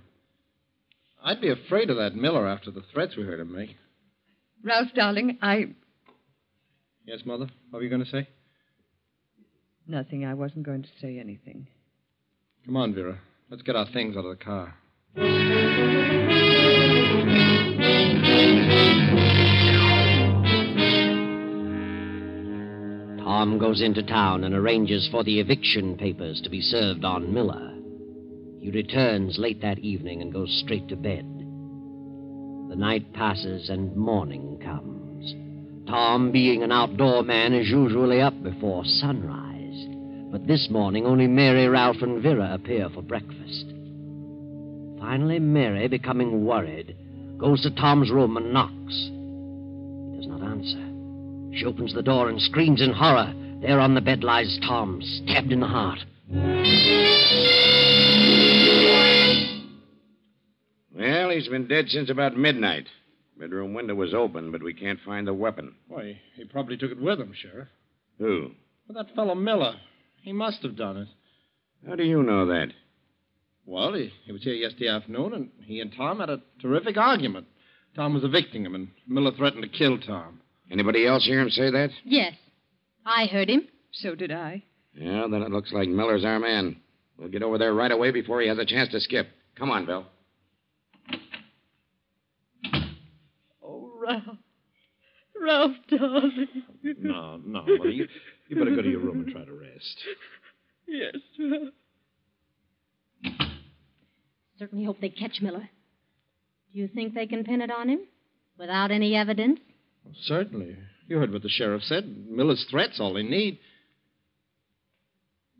I'd 1.22 1.40
be 1.40 1.50
afraid 1.50 1.90
of 1.90 1.96
that 1.98 2.14
Miller 2.14 2.46
after 2.46 2.70
the 2.70 2.82
threats 2.92 3.16
we 3.16 3.22
heard 3.22 3.40
him 3.40 3.54
make. 3.54 3.76
Ralph, 4.64 4.88
darling, 4.94 5.38
I. 5.40 5.74
Yes, 7.04 7.20
Mother? 7.24 7.46
What 7.70 7.78
were 7.78 7.82
you 7.84 7.90
going 7.90 8.04
to 8.04 8.10
say? 8.10 8.28
Nothing. 9.86 10.24
I 10.24 10.34
wasn't 10.34 10.66
going 10.66 10.82
to 10.82 10.88
say 11.00 11.18
anything. 11.18 11.68
Come 12.64 12.76
on, 12.76 12.94
Vera. 12.94 13.18
Let's 13.50 13.62
get 13.62 13.76
our 13.76 13.86
things 13.92 14.16
out 14.16 14.24
of 14.24 14.36
the 14.36 14.44
car. 14.44 14.74
Tom 15.14 15.26
goes 23.58 23.82
into 23.82 24.02
town 24.02 24.44
and 24.44 24.54
arranges 24.54 25.06
for 25.10 25.22
the 25.22 25.38
eviction 25.38 25.98
papers 25.98 26.40
to 26.42 26.48
be 26.48 26.62
served 26.62 27.04
on 27.04 27.34
Miller. 27.34 27.74
He 28.60 28.70
returns 28.70 29.38
late 29.38 29.60
that 29.60 29.80
evening 29.80 30.22
and 30.22 30.32
goes 30.32 30.62
straight 30.64 30.88
to 30.88 30.96
bed. 30.96 31.26
The 32.70 32.76
night 32.76 33.12
passes 33.12 33.68
and 33.68 33.94
morning 33.94 34.58
comes. 34.64 35.34
Tom, 35.86 36.32
being 36.32 36.62
an 36.62 36.72
outdoor 36.72 37.22
man, 37.22 37.52
is 37.52 37.68
usually 37.68 38.22
up 38.22 38.42
before 38.42 38.84
sunrise. 38.86 39.86
But 40.30 40.46
this 40.46 40.68
morning, 40.70 41.04
only 41.04 41.26
Mary, 41.26 41.68
Ralph, 41.68 42.00
and 42.00 42.22
Vera 42.22 42.54
appear 42.54 42.88
for 42.94 43.02
breakfast. 43.02 43.71
Finally, 45.02 45.40
Mary, 45.40 45.88
becoming 45.88 46.46
worried, 46.46 46.96
goes 47.36 47.60
to 47.62 47.70
Tom's 47.72 48.08
room 48.08 48.36
and 48.36 48.52
knocks. 48.52 48.94
He 48.94 50.16
does 50.16 50.28
not 50.28 50.42
answer. 50.44 50.78
She 51.58 51.64
opens 51.64 51.92
the 51.92 52.04
door 52.04 52.28
and 52.28 52.40
screams 52.40 52.80
in 52.80 52.92
horror. 52.92 53.34
There 53.60 53.80
on 53.80 53.96
the 53.96 54.00
bed 54.00 54.22
lies 54.22 54.60
Tom, 54.62 55.02
stabbed 55.02 55.50
in 55.50 55.58
the 55.58 55.66
heart. 55.66 55.98
Well, 60.96 61.30
he's 61.30 61.48
been 61.48 61.66
dead 61.66 61.88
since 61.88 62.08
about 62.08 62.36
midnight. 62.36 62.86
Bedroom 63.36 63.74
window 63.74 63.96
was 63.96 64.14
open, 64.14 64.52
but 64.52 64.62
we 64.62 64.72
can't 64.72 65.00
find 65.04 65.26
the 65.26 65.34
weapon. 65.34 65.74
Why, 65.88 66.20
he 66.36 66.44
probably 66.44 66.76
took 66.76 66.92
it 66.92 67.02
with 67.02 67.18
him, 67.18 67.34
Sheriff. 67.34 67.66
Who? 68.18 68.52
Well, 68.86 69.02
that 69.02 69.12
fellow 69.16 69.34
Miller. 69.34 69.74
He 70.22 70.32
must 70.32 70.62
have 70.62 70.76
done 70.76 70.96
it. 70.96 71.08
How 71.88 71.96
do 71.96 72.04
you 72.04 72.22
know 72.22 72.46
that? 72.46 72.68
Well, 73.64 73.94
he, 73.94 74.12
he 74.24 74.32
was 74.32 74.42
here 74.42 74.54
yesterday 74.54 74.88
afternoon, 74.88 75.34
and 75.34 75.50
he 75.64 75.80
and 75.80 75.92
Tom 75.96 76.20
had 76.20 76.30
a 76.30 76.42
terrific 76.60 76.96
argument. 76.96 77.46
Tom 77.94 78.14
was 78.14 78.24
evicting 78.24 78.64
him, 78.64 78.74
and 78.74 78.88
Miller 79.06 79.32
threatened 79.36 79.62
to 79.62 79.68
kill 79.68 79.98
Tom. 79.98 80.40
Anybody 80.70 81.06
else 81.06 81.24
hear 81.24 81.40
him 81.40 81.50
say 81.50 81.70
that? 81.70 81.90
Yes. 82.04 82.34
I 83.04 83.26
heard 83.26 83.48
him. 83.50 83.68
So 83.92 84.14
did 84.14 84.32
I. 84.32 84.62
Yeah, 84.94 85.26
then 85.30 85.42
it 85.42 85.50
looks 85.50 85.72
like 85.72 85.88
Miller's 85.88 86.24
our 86.24 86.38
man. 86.38 86.76
We'll 87.18 87.28
get 87.28 87.42
over 87.42 87.58
there 87.58 87.74
right 87.74 87.90
away 87.92 88.10
before 88.10 88.40
he 88.40 88.48
has 88.48 88.58
a 88.58 88.64
chance 88.64 88.90
to 88.92 89.00
skip. 89.00 89.28
Come 89.56 89.70
on, 89.70 89.86
Bill. 89.86 90.06
Oh, 93.62 93.92
Ralph. 94.00 94.38
Ralph, 95.40 95.76
darling. 95.88 96.48
No, 96.98 97.36
no, 97.44 97.62
Mother. 97.62 97.90
You, 97.90 98.06
you 98.48 98.56
better 98.56 98.74
go 98.74 98.82
to 98.82 98.88
your 98.88 99.00
room 99.00 99.24
and 99.24 99.32
try 99.32 99.44
to 99.44 99.52
rest. 99.52 99.98
Yes, 100.88 101.14
Ralph. 101.38 101.72
Certainly 104.58 104.84
hope 104.84 105.00
they 105.00 105.08
catch 105.08 105.40
Miller. 105.40 105.68
Do 106.72 106.78
you 106.78 106.88
think 106.88 107.14
they 107.14 107.26
can 107.26 107.44
pin 107.44 107.60
it 107.60 107.70
on 107.70 107.88
him? 107.88 108.00
Without 108.58 108.90
any 108.90 109.14
evidence? 109.16 109.60
Certainly. 110.22 110.76
You 111.08 111.18
heard 111.18 111.32
what 111.32 111.42
the 111.42 111.48
sheriff 111.48 111.82
said. 111.82 112.26
Miller's 112.28 112.64
threat's 112.70 113.00
all 113.00 113.14
they 113.14 113.22
need. 113.22 113.58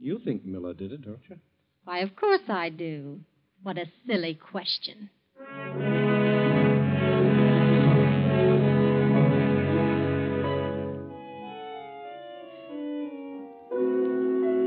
You 0.01 0.19
think 0.25 0.45
Miller 0.45 0.75
did 0.75 0.93
it, 0.93 1.03
don't 1.05 1.21
you? 1.29 1.37
Why, 1.85 2.01
of 2.01 2.17
course 2.17 2.43
I 2.49 2.71
do. 2.71 3.21
What 3.63 3.79
a 3.79 3.87
silly 4.07 4.35
question. 4.35 5.11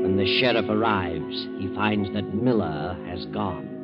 When 0.02 0.16
the 0.16 0.38
sheriff 0.40 0.66
arrives, 0.68 1.46
he 1.58 1.74
finds 1.74 2.12
that 2.14 2.34
Miller 2.34 2.96
has 3.08 3.26
gone. 3.26 3.75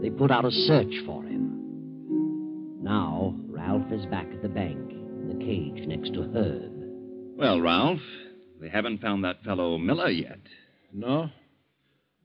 They 0.00 0.10
put 0.10 0.30
out 0.30 0.44
a 0.44 0.50
search 0.50 0.92
for 1.06 1.22
him. 1.22 2.78
Now, 2.82 3.34
Ralph 3.48 3.90
is 3.90 4.04
back 4.06 4.26
at 4.32 4.42
the 4.42 4.48
bank 4.48 4.92
in 4.92 5.28
the 5.28 5.44
cage 5.44 5.86
next 5.86 6.12
to 6.14 6.22
Herb. 6.34 6.72
Well, 7.36 7.60
Ralph, 7.60 8.00
they 8.60 8.68
haven't 8.68 9.00
found 9.00 9.24
that 9.24 9.42
fellow 9.42 9.78
Miller 9.78 10.10
yet. 10.10 10.40
No? 10.92 11.30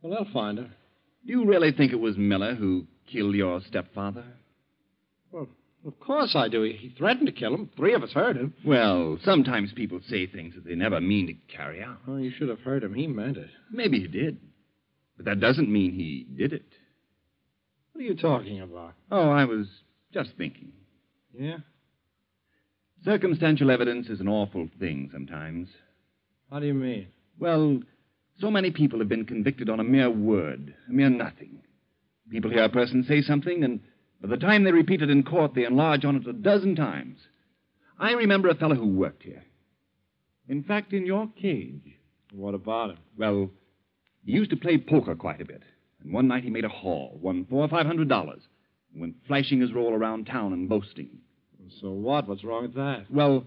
Well, 0.01 0.13
they'll 0.13 0.34
find 0.34 0.58
her. 0.58 0.69
Do 1.25 1.32
you 1.32 1.45
really 1.45 1.71
think 1.71 1.91
it 1.91 1.99
was 1.99 2.17
Miller 2.17 2.55
who 2.55 2.86
killed 3.12 3.36
your 3.36 3.62
stepfather? 3.67 4.25
Well, 5.32 5.47
of 5.86 5.99
course 5.99 6.36
I 6.36 6.49
do. 6.49 6.63
He, 6.63 6.73
he 6.73 6.89
threatened 6.97 7.27
to 7.27 7.32
kill 7.32 7.53
him. 7.53 7.69
Three 7.77 7.93
of 7.93 8.03
us 8.03 8.12
heard 8.12 8.36
him. 8.36 8.53
Well, 8.65 9.17
sometimes 9.23 9.71
people 9.73 10.01
say 10.10 10.27
things 10.27 10.55
that 10.55 10.65
they 10.65 10.75
never 10.75 10.99
mean 10.99 11.27
to 11.27 11.55
carry 11.55 11.82
out. 11.82 11.97
Oh, 12.08 12.17
you 12.17 12.32
should 12.38 12.49
have 12.49 12.60
heard 12.60 12.84
him. 12.84 12.93
He 12.93 13.08
meant 13.08 13.38
it. 13.38 13.49
Maybe 13.71 13.99
he 13.99 14.08
did. 14.08 14.38
But 15.15 15.25
that 15.25 15.39
doesn't 15.39 15.71
mean 15.71 15.93
he 15.93 16.25
did 16.38 16.53
it. 16.53 16.65
What 17.99 18.05
are 18.05 18.07
you 18.07 18.15
talking 18.15 18.62
about? 18.62 18.93
Oh, 19.12 19.29
I 19.29 19.43
was 19.43 19.67
just 20.13 20.29
thinking. 20.38 20.71
Yeah? 21.38 21.57
Circumstantial 23.03 23.69
evidence 23.69 24.07
is 24.07 24.21
an 24.21 24.29
awful 24.29 24.69
thing 24.79 25.09
sometimes. 25.12 25.67
How 26.49 26.62
do 26.62 26.67
you 26.67 26.73
mean? 26.73 27.09
Well, 27.39 27.81
so 28.39 28.49
many 28.49 28.71
people 28.71 28.99
have 28.99 29.09
been 29.09 29.25
convicted 29.25 29.69
on 29.69 29.81
a 29.81 29.83
mere 29.83 30.09
word, 30.09 30.73
a 30.88 30.93
mere 30.93 31.09
nothing. 31.09 31.59
People 32.31 32.51
hear 32.51 32.63
a 32.63 32.69
person 32.69 33.03
say 33.03 33.21
something, 33.21 33.65
and 33.65 33.81
by 34.21 34.29
the 34.29 34.38
time 34.38 34.63
they 34.63 34.71
repeat 34.71 35.01
it 35.01 35.09
in 35.09 35.21
court, 35.23 35.53
they 35.53 35.65
enlarge 35.65 36.05
on 36.05 36.15
it 36.15 36.25
a 36.25 36.31
dozen 36.31 36.77
times. 36.77 37.17
I 37.99 38.13
remember 38.13 38.47
a 38.47 38.55
fellow 38.55 38.75
who 38.75 38.88
worked 38.88 39.23
here. 39.23 39.43
In 40.47 40.63
fact, 40.63 40.93
in 40.93 41.05
your 41.05 41.27
cage. 41.41 41.97
What 42.31 42.53
about 42.53 42.91
him? 42.91 42.99
Well, 43.17 43.49
he 44.23 44.31
used 44.31 44.51
to 44.51 44.55
play 44.55 44.77
poker 44.77 45.15
quite 45.15 45.41
a 45.41 45.45
bit. 45.45 45.63
And 46.03 46.13
one 46.13 46.27
night 46.27 46.43
he 46.43 46.49
made 46.49 46.65
a 46.65 46.69
haul, 46.69 47.17
won 47.21 47.45
four 47.49 47.63
or 47.63 47.67
five 47.67 47.85
hundred 47.85 48.09
dollars, 48.09 48.41
and 48.91 49.01
went 49.01 49.15
flashing 49.27 49.62
his 49.62 49.73
roll 49.73 49.93
around 49.93 50.25
town 50.25 50.53
and 50.53 50.69
boasting. 50.69 51.09
So 51.81 51.91
what? 51.91 52.27
What's 52.27 52.43
wrong 52.43 52.63
with 52.63 52.75
that? 52.75 53.05
Well, 53.12 53.45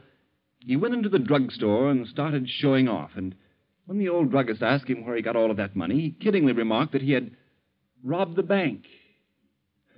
he 0.61 0.77
went 0.77 0.95
into 0.95 1.09
the 1.09 1.19
drugstore 1.19 1.91
and 1.91 2.07
started 2.07 2.49
showing 2.49 2.89
off, 2.89 3.11
and 3.17 3.35
when 3.87 3.99
the 3.99 4.09
old 4.09 4.31
druggist 4.31 4.63
asked 4.63 4.89
him 4.89 5.05
where 5.05 5.17
he 5.17 5.23
got 5.23 5.37
all 5.37 5.51
of 5.51 5.57
that 5.57 5.75
money, 5.75 6.01
he 6.01 6.25
kiddingly 6.25 6.57
remarked 6.57 6.93
that 6.93 7.03
he 7.03 7.13
had 7.13 7.33
robbed 8.03 8.37
the 8.37 8.43
bank. 8.43 8.85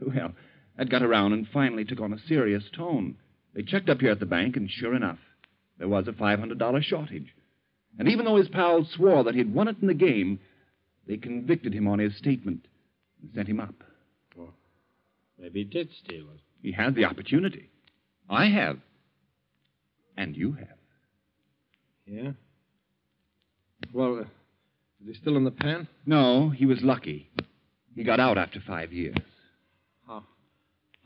Well, 0.05 0.33
that 0.77 0.91
got 0.91 1.03
around 1.03 1.33
and 1.33 1.47
finally 1.49 1.85
took 1.85 2.01
on 2.01 2.13
a 2.13 2.19
serious 2.27 2.65
tone. 2.77 3.17
They 3.55 3.63
checked 3.63 3.89
up 3.89 4.01
here 4.01 4.11
at 4.11 4.21
the 4.21 4.27
bank, 4.27 4.57
and 4.57 4.69
sure 4.69 4.95
enough, 4.95 5.19
there 5.79 5.89
was 5.89 6.09
a 6.09 6.13
$500 6.13 6.83
shortage. 6.83 7.35
And 7.99 8.09
even 8.09 8.25
though 8.25 8.37
his 8.37 8.49
pals 8.49 8.91
swore 8.91 9.25
that 9.25 9.35
he'd 9.35 9.55
won 9.55 9.69
it 9.69 9.77
in 9.81 9.87
the 9.87 9.95
game, 9.95 10.41
they 11.07 11.17
convicted 11.17 11.73
him 11.75 11.87
on 11.89 11.99
his 11.99 12.17
statement 12.17 12.67
and 13.23 13.31
sent 13.35 13.49
him 13.49 13.61
up. 13.61 13.75
Well, 14.37 14.55
maybe 15.39 15.61
he 15.61 15.65
did 15.65 15.91
steal 16.05 16.25
it. 16.35 16.41
He 16.63 16.73
had 16.73 16.95
the 16.95 17.05
opportunity. 17.05 17.71
I 18.29 18.47
have. 18.47 18.79
And 20.17 20.37
you 20.37 20.53
have. 20.53 20.79
Yeah? 22.07 22.33
Well, 23.93 24.19
uh, 24.21 24.23
is 24.23 25.09
he 25.09 25.15
still 25.15 25.37
in 25.37 25.45
the 25.45 25.51
pen? 25.51 25.89
No, 26.07 26.51
he 26.51 26.67
was 26.67 26.83
lucky. 26.83 27.31
He 27.95 28.05
got 28.05 28.21
out 28.21 28.39
after 28.39 28.61
five 28.67 28.93
years. 28.93 29.17
How? 30.07 30.25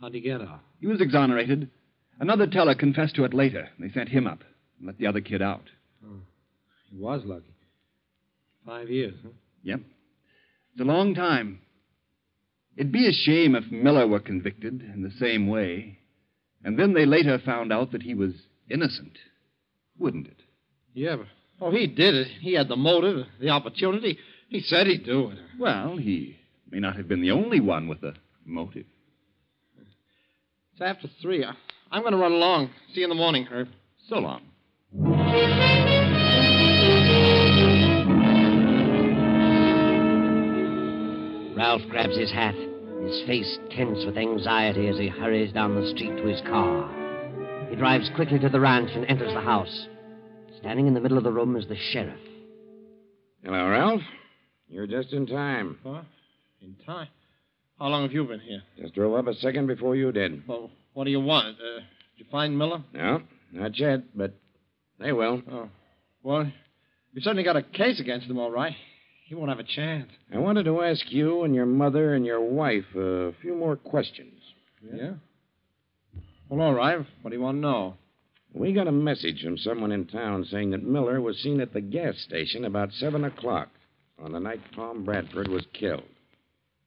How'd 0.01 0.15
he 0.15 0.21
get 0.21 0.41
out? 0.41 0.61
He 0.81 0.87
was 0.87 1.01
exonerated. 1.01 1.71
Another 2.21 2.47
teller 2.47 2.75
confessed 2.75 3.15
to 3.17 3.25
it 3.25 3.35
later. 3.35 3.69
They 3.79 3.91
sent 3.91 4.09
him 4.09 4.27
up 4.27 4.43
and 4.79 4.87
let 4.87 4.99
the 4.99 5.07
other 5.07 5.21
kid 5.21 5.43
out. 5.43 5.65
Oh, 6.05 6.21
he 6.91 6.97
was 6.97 7.23
lucky. 7.25 7.55
Five 8.67 8.89
years, 8.91 9.15
huh? 9.23 9.31
Yep. 9.63 9.81
It's 10.73 10.81
a 10.81 10.85
long 10.85 11.15
time. 11.15 11.61
It'd 12.77 12.93
be 12.93 13.09
a 13.09 13.13
shame 13.13 13.57
if 13.57 13.71
Miller 13.73 14.07
were 14.07 14.21
convicted 14.21 14.81
in 14.83 15.03
the 15.03 15.11
same 15.19 15.49
way, 15.49 15.99
and 16.65 16.79
then 16.79 16.95
they 16.95 17.07
later 17.07 17.39
found 17.45 17.73
out 17.73 17.93
that 17.93 18.03
he 18.03 18.15
was 18.15 18.33
innocent. 18.71 19.19
Wouldn't 19.99 20.29
it? 20.29 20.41
Yeah, 20.95 21.17
but 21.17 21.27
oh, 21.61 21.71
he 21.73 21.87
did 21.89 22.15
it. 22.15 22.29
He 22.41 22.55
had 22.55 22.69
the 22.69 22.77
motive, 22.77 23.27
the 23.41 23.51
opportunity. 23.51 24.19
He 24.49 24.61
said 24.61 24.87
he'd 24.87 25.05
do 25.05 25.31
it. 25.31 25.39
Well, 25.59 25.97
he 25.97 26.37
may 26.71 26.79
not 26.79 26.97
have 26.97 27.09
been 27.09 27.21
the 27.21 27.33
only 27.33 27.61
one 27.61 27.89
with 27.89 28.01
the 28.01 28.15
motive. 28.45 28.87
It's 30.73 30.81
after 30.81 31.09
three. 31.21 31.45
I, 31.45 31.55
I'm 31.91 32.03
going 32.03 32.13
to 32.13 32.19
run 32.19 32.33
along. 32.33 32.71
See 32.95 33.01
you 33.01 33.07
in 33.07 33.11
the 33.11 33.17
morning, 33.17 33.47
Herb. 33.47 33.69
So 34.09 34.19
long. 34.19 34.43
Ralph 41.59 41.83
grabs 41.91 42.17
his 42.17 42.31
hat, 42.31 42.55
his 42.55 43.27
face 43.27 43.59
tense 43.73 44.05
with 44.07 44.17
anxiety 44.17 44.87
as 44.87 44.97
he 44.97 45.09
hurries 45.09 45.53
down 45.53 45.75
the 45.75 45.91
street 45.91 46.17
to 46.17 46.29
his 46.29 46.41
car. 46.43 46.89
He 47.69 47.75
drives 47.75 48.09
quickly 48.15 48.39
to 48.39 48.49
the 48.49 48.61
ranch 48.61 48.91
and 48.95 49.05
enters 49.07 49.35
the 49.35 49.41
house. 49.41 49.89
Standing 50.61 50.87
in 50.87 50.95
the 50.95 51.01
middle 51.01 51.19
of 51.19 51.25
the 51.25 51.33
room 51.33 51.57
is 51.57 51.67
the 51.67 51.77
sheriff. 51.91 52.21
Hello, 53.43 53.69
Ralph. 53.71 54.03
You're 54.69 54.87
just 54.87 55.13
in 55.13 55.27
time. 55.27 55.79
What? 55.83 56.05
In 56.63 56.77
time? 56.87 57.09
How 57.77 57.89
long 57.89 58.03
have 58.03 58.13
you 58.13 58.23
been 58.23 58.39
here? 58.39 58.63
Just 58.81 58.95
drove 58.95 59.15
up 59.15 59.27
a 59.27 59.35
second 59.35 59.67
before 59.67 59.97
you 59.97 60.13
did. 60.13 60.47
Well, 60.47 60.71
what 60.93 61.05
do 61.05 61.11
you 61.11 61.21
want? 61.21 61.57
Uh, 61.59 61.81
did 61.81 61.85
you 62.19 62.27
find 62.31 62.57
Miller? 62.57 62.85
No, 62.95 63.23
not 63.51 63.77
yet, 63.77 64.17
but 64.17 64.33
they 65.01 65.11
will. 65.11 65.43
Oh. 65.51 65.69
Well, 66.23 66.53
you 67.15 67.21
certainly 67.21 67.43
got 67.43 67.57
a 67.57 67.63
case 67.63 67.99
against 67.99 68.29
them, 68.29 68.39
all 68.39 68.53
right. 68.53 68.77
He 69.29 69.35
won't 69.35 69.51
have 69.51 69.59
a 69.59 69.63
chance. 69.63 70.11
I 70.33 70.39
wanted 70.39 70.65
to 70.65 70.81
ask 70.81 71.13
you 71.13 71.45
and 71.45 71.55
your 71.55 71.67
mother 71.67 72.15
and 72.15 72.25
your 72.25 72.41
wife 72.41 72.87
a 72.97 73.33
few 73.43 73.55
more 73.55 73.77
questions. 73.77 74.41
Yeah? 74.83 75.13
Well, 76.49 76.63
all 76.63 76.73
right. 76.73 76.97
What 77.21 77.31
do 77.31 77.37
you 77.37 77.43
want 77.43 77.59
to 77.59 77.61
know? 77.61 77.95
We 78.55 78.73
got 78.73 78.89
a 78.89 78.93
message 78.93 79.43
from 79.45 79.59
someone 79.59 79.93
in 79.93 80.07
town 80.07 80.47
saying 80.51 80.71
that 80.71 80.83
Miller 80.83 81.21
was 81.21 81.37
seen 81.43 81.61
at 81.61 81.75
the 81.75 81.83
gas 81.83 82.17
station 82.27 82.65
about 82.65 82.91
7 82.95 83.23
o'clock 83.25 83.69
on 84.19 84.33
the 84.33 84.41
night 84.41 84.63
Tom 84.75 85.05
Bradford 85.05 85.49
was 85.49 85.67
killed. 85.75 86.09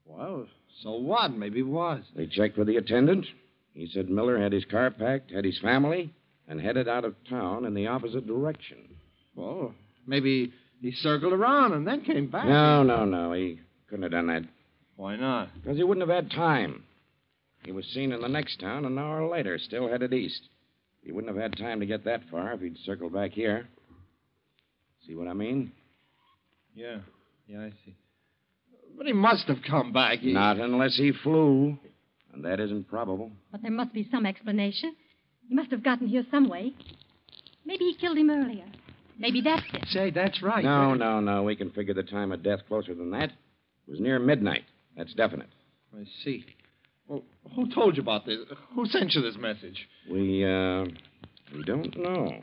Well, 0.08 0.48
so 0.82 0.94
what? 0.94 1.38
Maybe 1.38 1.60
it 1.60 1.68
was. 1.68 2.02
They 2.16 2.26
checked 2.26 2.58
with 2.58 2.66
the 2.66 2.78
attendant. 2.78 3.28
He 3.76 3.88
said 3.94 4.10
Miller 4.10 4.42
had 4.42 4.52
his 4.52 4.66
car 4.66 4.90
packed, 4.90 5.30
had 5.30 5.46
his 5.46 5.60
family, 5.60 6.12
and 6.48 6.60
headed 6.60 6.88
out 6.88 7.06
of 7.06 7.14
town 7.30 7.66
in 7.66 7.76
the 7.76 7.86
opposite 7.86 8.26
direction. 8.26 8.80
Well, 9.36 9.76
maybe 10.08 10.52
he 10.82 10.92
circled 10.92 11.34
around 11.34 11.74
and 11.74 11.88
then 11.88 12.02
came 12.02 12.30
back. 12.30 12.46
No, 12.46 12.84
no, 12.84 13.06
no. 13.06 13.34
He 13.34 13.60
couldn't 13.88 14.04
have 14.04 14.12
done 14.12 14.28
that. 14.28 14.44
Why 14.96 15.16
not? 15.16 15.50
Because 15.56 15.78
he 15.78 15.84
wouldn't 15.84 16.08
have 16.08 16.16
had 16.16 16.32
time. 16.32 16.84
He 17.64 17.72
was 17.72 17.86
seen 17.94 18.12
in 18.12 18.22
the 18.22 18.28
next 18.28 18.60
town 18.60 18.86
an 18.86 18.98
hour 18.98 19.28
later, 19.28 19.60
still 19.60 19.88
headed 19.88 20.14
east. 20.14 20.42
He 21.04 21.12
wouldn't 21.12 21.34
have 21.34 21.42
had 21.42 21.58
time 21.58 21.80
to 21.80 21.86
get 21.86 22.06
that 22.06 22.22
far 22.30 22.54
if 22.54 22.62
he'd 22.62 22.78
circled 22.86 23.14
back 23.14 23.32
here. 23.32 23.68
See 25.08 25.16
what 25.16 25.28
I 25.28 25.34
mean? 25.34 25.72
Yeah. 26.76 27.00
Yeah, 27.48 27.62
I 27.62 27.70
see. 27.86 27.96
But 28.98 29.08
he 29.08 29.14
must 29.14 29.48
have 29.48 29.58
come 29.68 29.94
back. 29.94 30.20
He... 30.20 30.34
Not 30.34 30.58
unless 30.58 30.96
he 30.98 31.12
flew. 31.24 31.78
And 32.34 32.46
that 32.46 32.60
isn't 32.60 32.88
probable. 32.88 33.32
But 33.52 33.62
there 33.62 33.72
must 33.72 33.94
be 33.94 34.08
some 34.10 34.26
explanation. 34.26 34.96
He 35.48 35.56
must 35.56 35.72
have 35.72 35.84
gotten 35.84 36.08
here 36.08 36.24
some 36.32 36.48
way. 36.48 36.74
Maybe 37.66 37.86
he 37.86 37.96
killed 38.00 38.18
him 38.18 38.30
earlier. 38.30 38.66
Maybe 39.18 39.42
that's 39.42 39.64
it. 39.74 39.86
Say, 39.90 40.12
that's 40.12 40.42
right. 40.42 40.64
No, 40.64 40.94
no, 40.94 41.20
no. 41.20 41.44
We 41.44 41.56
can 41.56 41.72
figure 41.72 41.94
the 41.94 42.04
time 42.04 42.32
of 42.32 42.44
death 42.44 42.60
closer 42.68 42.94
than 42.94 43.12
that. 43.12 43.30
It 43.30 43.92
was 43.92 44.00
near 44.00 44.20
midnight. 44.20 44.64
That's 44.98 45.14
definite. 45.14 45.50
I 45.96 46.06
see. 46.24 46.46
Well, 47.08 47.24
who 47.56 47.74
told 47.74 47.98
you 47.98 48.04
about 48.04 48.26
this? 48.26 48.38
Who 48.76 48.86
sent 48.86 49.14
you 49.14 49.22
this 49.22 49.38
message? 49.38 49.88
We, 50.10 50.46
uh, 50.46 50.86
we 51.54 51.64
don't 51.66 51.98
know. 51.98 52.40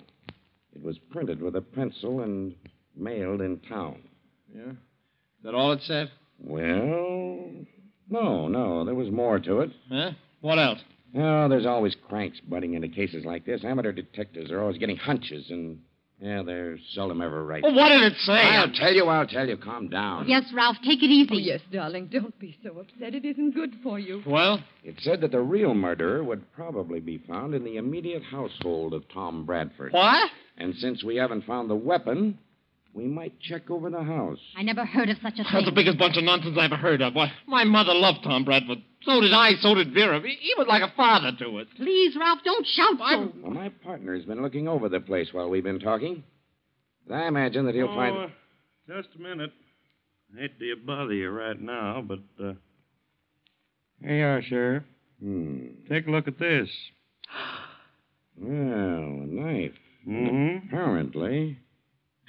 It 0.74 0.82
was 0.82 0.98
printed 1.10 1.40
with 1.40 1.56
a 1.56 1.62
pencil 1.62 2.20
and 2.20 2.54
mailed 2.96 3.40
in 3.40 3.58
town. 3.60 4.02
Yeah? 4.54 4.70
Is 4.70 5.44
that 5.44 5.54
all 5.54 5.72
it 5.72 5.80
said? 5.82 6.10
Well, 6.38 7.50
no, 8.10 8.48
no. 8.48 8.84
There 8.84 8.94
was 8.94 9.10
more 9.10 9.38
to 9.38 9.60
it. 9.60 9.70
Huh? 9.90 10.10
What 10.40 10.58
else? 10.58 10.78
Oh, 11.16 11.48
there's 11.48 11.66
always 11.66 11.96
cranks 12.08 12.38
butting 12.40 12.74
into 12.74 12.88
cases 12.88 13.24
like 13.24 13.46
this. 13.46 13.64
Amateur 13.64 13.92
detectives 13.92 14.50
are 14.50 14.60
always 14.60 14.78
getting 14.78 14.96
hunches, 14.96 15.46
and 15.48 15.78
Yeah, 16.20 16.42
they're 16.42 16.78
seldom 16.94 17.22
ever 17.22 17.44
right. 17.44 17.62
Well, 17.62 17.74
what 17.74 17.90
did 17.90 18.02
it 18.02 18.18
say? 18.18 18.32
I'll 18.32 18.72
tell 18.72 18.92
you, 18.92 19.04
I'll 19.06 19.26
tell 19.26 19.46
you. 19.46 19.56
Calm 19.56 19.88
down. 19.88 20.28
Yes, 20.28 20.44
Ralph, 20.52 20.76
take 20.84 21.00
it 21.00 21.06
easy. 21.06 21.30
Oh, 21.32 21.38
yes, 21.38 21.60
darling. 21.72 22.08
Don't 22.10 22.36
be 22.40 22.56
so 22.64 22.70
upset. 22.80 23.14
It 23.14 23.24
isn't 23.24 23.54
good 23.54 23.74
for 23.84 24.00
you. 24.00 24.22
Well? 24.26 24.60
It 24.82 24.96
said 25.00 25.20
that 25.20 25.30
the 25.30 25.40
real 25.40 25.74
murderer 25.74 26.24
would 26.24 26.52
probably 26.52 26.98
be 26.98 27.18
found 27.18 27.54
in 27.54 27.62
the 27.62 27.76
immediate 27.76 28.24
household 28.24 28.94
of 28.94 29.04
Tom 29.14 29.44
Bradford. 29.46 29.92
What? 29.92 30.28
And 30.56 30.74
since 30.76 31.04
we 31.04 31.14
haven't 31.16 31.44
found 31.44 31.70
the 31.70 31.76
weapon, 31.76 32.36
we 32.94 33.04
might 33.04 33.38
check 33.40 33.70
over 33.70 33.88
the 33.88 34.02
house. 34.02 34.40
I 34.56 34.62
never 34.62 34.84
heard 34.84 35.10
of 35.10 35.18
such 35.22 35.34
a 35.34 35.44
thing. 35.44 35.46
That's 35.52 35.66
the 35.66 35.72
biggest 35.72 35.98
bunch 35.98 36.16
of 36.16 36.24
nonsense 36.24 36.56
I 36.58 36.64
ever 36.64 36.76
heard 36.76 37.00
of. 37.00 37.14
Why, 37.14 37.30
my 37.46 37.62
mother 37.62 37.94
loved 37.94 38.24
Tom 38.24 38.44
Bradford. 38.44 38.78
So 39.02 39.20
did 39.20 39.32
I, 39.32 39.52
so 39.60 39.74
did 39.74 39.94
Vera. 39.94 40.20
He, 40.20 40.36
he 40.40 40.54
was 40.56 40.66
like 40.68 40.82
a 40.82 40.92
father 40.96 41.32
to 41.38 41.58
us. 41.58 41.66
Please, 41.76 42.16
Ralph, 42.18 42.40
don't 42.44 42.66
shout 42.66 42.98
so. 42.98 43.32
Well, 43.42 43.52
my 43.52 43.68
partner's 43.68 44.24
been 44.24 44.42
looking 44.42 44.66
over 44.68 44.88
the 44.88 45.00
place 45.00 45.28
while 45.32 45.48
we've 45.48 45.62
been 45.62 45.80
talking. 45.80 46.24
I 47.12 47.26
imagine 47.26 47.64
that 47.66 47.74
he'll 47.74 47.88
oh, 47.88 47.94
find. 47.94 48.16
uh, 48.16 48.26
just 48.88 49.08
a 49.16 49.22
minute. 49.22 49.52
I 50.36 50.42
hate 50.42 50.58
to 50.58 50.76
bother 50.84 51.14
you 51.14 51.30
right 51.30 51.58
now, 51.60 52.04
but 52.06 52.18
uh, 52.42 52.52
here 54.02 54.16
you 54.18 54.24
are, 54.24 54.42
Sheriff. 54.42 54.82
Hmm. 55.22 55.66
Take 55.88 56.06
a 56.06 56.10
look 56.10 56.28
at 56.28 56.38
this. 56.38 56.68
Well, 58.36 58.52
a 58.52 59.26
knife. 59.26 59.72
Mm-hmm. 60.06 60.68
Apparently 60.68 61.58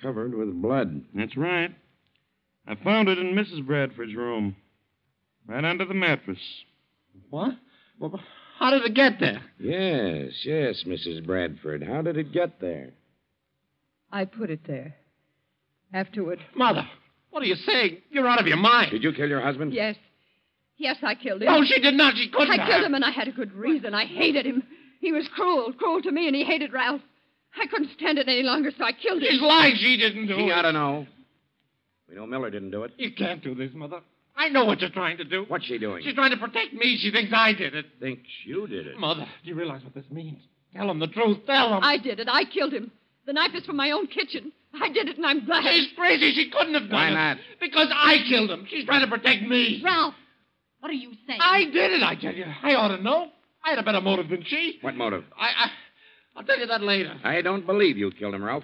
covered 0.02 0.34
with 0.34 0.62
blood. 0.62 1.04
That's 1.14 1.36
right. 1.38 1.72
I 2.68 2.76
found 2.76 3.10
it 3.10 3.18
in 3.18 3.36
Mrs. 3.36 3.66
Bradford's 3.66 4.16
room, 4.16 4.56
right 5.50 5.66
under 5.66 5.86
the 5.86 5.94
mattress. 5.94 6.40
What? 7.30 7.56
Well, 8.00 8.20
how 8.60 8.70
did 8.72 8.86
it 8.86 8.94
get 8.94 9.20
there? 9.20 9.42
Yes, 9.60 10.32
yes, 10.46 10.84
Mrs. 10.86 11.26
Bradford. 11.26 11.84
How 11.84 12.02
did 12.02 12.18
it 12.18 12.32
get 12.32 12.62
there? 12.62 12.92
I 14.12 14.26
put 14.26 14.50
it 14.50 14.62
there. 14.66 14.96
Afterward. 15.94 16.40
Mother, 16.56 16.88
what 17.32 17.42
are 17.42 17.48
you 17.48 17.56
saying? 17.56 17.98
You're 18.12 18.28
out 18.28 18.40
of 18.40 18.48
your 18.48 18.58
mind. 18.58 18.92
Did 18.92 19.04
you 19.04 19.12
kill 19.12 19.28
your 19.28 19.42
husband? 19.42 19.74
Yes. 19.74 19.96
Yes, 20.78 20.98
I 21.04 21.16
killed 21.16 21.42
him. 21.42 21.48
No, 21.52 21.64
she 21.66 21.82
did 21.82 21.96
not. 21.96 22.16
She 22.16 22.30
couldn't 22.30 22.58
I 22.58 22.66
killed 22.66 22.86
him, 22.86 22.94
and 22.94 23.04
I 23.04 23.12
had 23.12 23.28
a 23.28 23.32
good 23.32 23.52
reason. 23.54 23.94
I 23.94 24.06
hated 24.06 24.46
him. 24.46 24.64
He 25.02 25.12
was 25.12 25.28
cruel, 25.36 25.74
cruel 25.78 26.02
to 26.02 26.12
me, 26.12 26.28
and 26.28 26.36
he 26.36 26.44
hated 26.46 26.72
Ralph. 26.72 27.02
I 27.60 27.66
couldn't 27.68 27.90
stand 27.98 28.18
it 28.18 28.28
any 28.30 28.44
longer, 28.44 28.72
so 28.78 28.84
I 28.84 28.94
killed 28.94 29.22
him. 29.22 29.30
She's 29.30 29.42
lying. 29.42 29.76
She 29.76 29.98
didn't 29.98 30.28
do 30.28 30.36
She 30.36 30.42
it. 30.42 30.46
She 30.46 30.52
ought 30.52 30.62
to 30.62 30.72
know. 30.72 31.08
We 32.08 32.16
know 32.16 32.26
Miller 32.26 32.50
didn't 32.50 32.72
do 32.72 32.84
it. 32.84 32.92
You 32.98 33.12
can't 33.12 33.44
do 33.44 33.56
this, 33.56 33.72
Mother. 33.74 34.02
I 34.40 34.48
know 34.48 34.64
what 34.64 34.80
you're 34.80 34.90
trying 34.90 35.18
to 35.18 35.26
do. 35.26 35.44
What's 35.50 35.66
she 35.66 35.78
doing? 35.78 36.02
She's 36.02 36.16
trying 36.16 36.32
to 36.32 36.38
protect 36.38 36.74
me. 36.74 36.98
She 37.02 37.12
thinks 37.12 37.32
I 37.36 37.52
did 37.52 37.76
it. 37.76 37.86
Thinks 38.00 38.24
you 38.46 38.68
did 38.68 38.88
it. 38.88 38.98
Mother, 38.98 39.28
do 39.44 39.50
you 39.50 39.54
realize 39.54 39.84
what 39.84 39.94
this 39.94 40.10
means? 40.10 40.40
Tell 40.74 40.90
him 40.90 41.00
the 41.00 41.08
truth. 41.08 41.40
Tell 41.46 41.74
him. 41.76 41.84
I 41.84 41.98
did 41.98 42.22
it. 42.22 42.28
I 42.32 42.46
killed 42.46 42.74
him. 42.74 42.90
The 43.26 43.34
knife 43.34 43.52
is 43.54 43.66
from 43.66 43.76
my 43.76 43.92
own 43.92 44.08
kitchen. 44.08 44.54
I 44.74 44.90
did 44.90 45.10
it, 45.10 45.18
and 45.18 45.26
I'm 45.26 45.46
glad. 45.46 45.64
She's 45.74 45.90
crazy. 45.98 46.32
She 46.32 46.50
couldn't 46.52 46.74
have 46.74 46.84
done 46.84 46.92
Why 46.92 47.10
it. 47.10 47.14
not? 47.14 47.38
Because 47.60 47.90
I 47.94 48.20
killed 48.30 48.50
him. 48.50 48.66
She's 48.70 48.86
trying 48.86 49.02
to 49.02 49.08
protect 49.08 49.42
me. 49.44 49.82
Ralph, 49.84 50.14
what 50.80 50.90
are 50.90 50.94
you 50.94 51.12
saying? 51.28 51.40
I 51.42 51.66
did 51.66 51.92
it, 51.92 52.04
I 52.04 52.16
tell 52.16 52.34
you. 52.34 52.46
I 52.64 52.76
ought 52.76 52.96
to 52.96 53.04
know. 53.04 53.28
I 53.66 53.72
had 53.72 53.80
a 53.80 53.84
better 53.84 54.00
motive 54.00 54.30
than 54.30 54.46
she. 54.48 54.78
What 54.82 54.96
motive? 54.96 55.26
I, 55.38 55.48
I, 55.48 55.70
I'll 56.38 56.44
tell 56.46 56.58
you 56.58 56.68
that 56.68 56.82
later. 56.82 57.14
I 57.26 57.42
don't 57.42 57.66
believe 57.66 57.98
you 57.98 58.10
killed 58.12 58.36
him, 58.36 58.44
Ralph. 58.44 58.64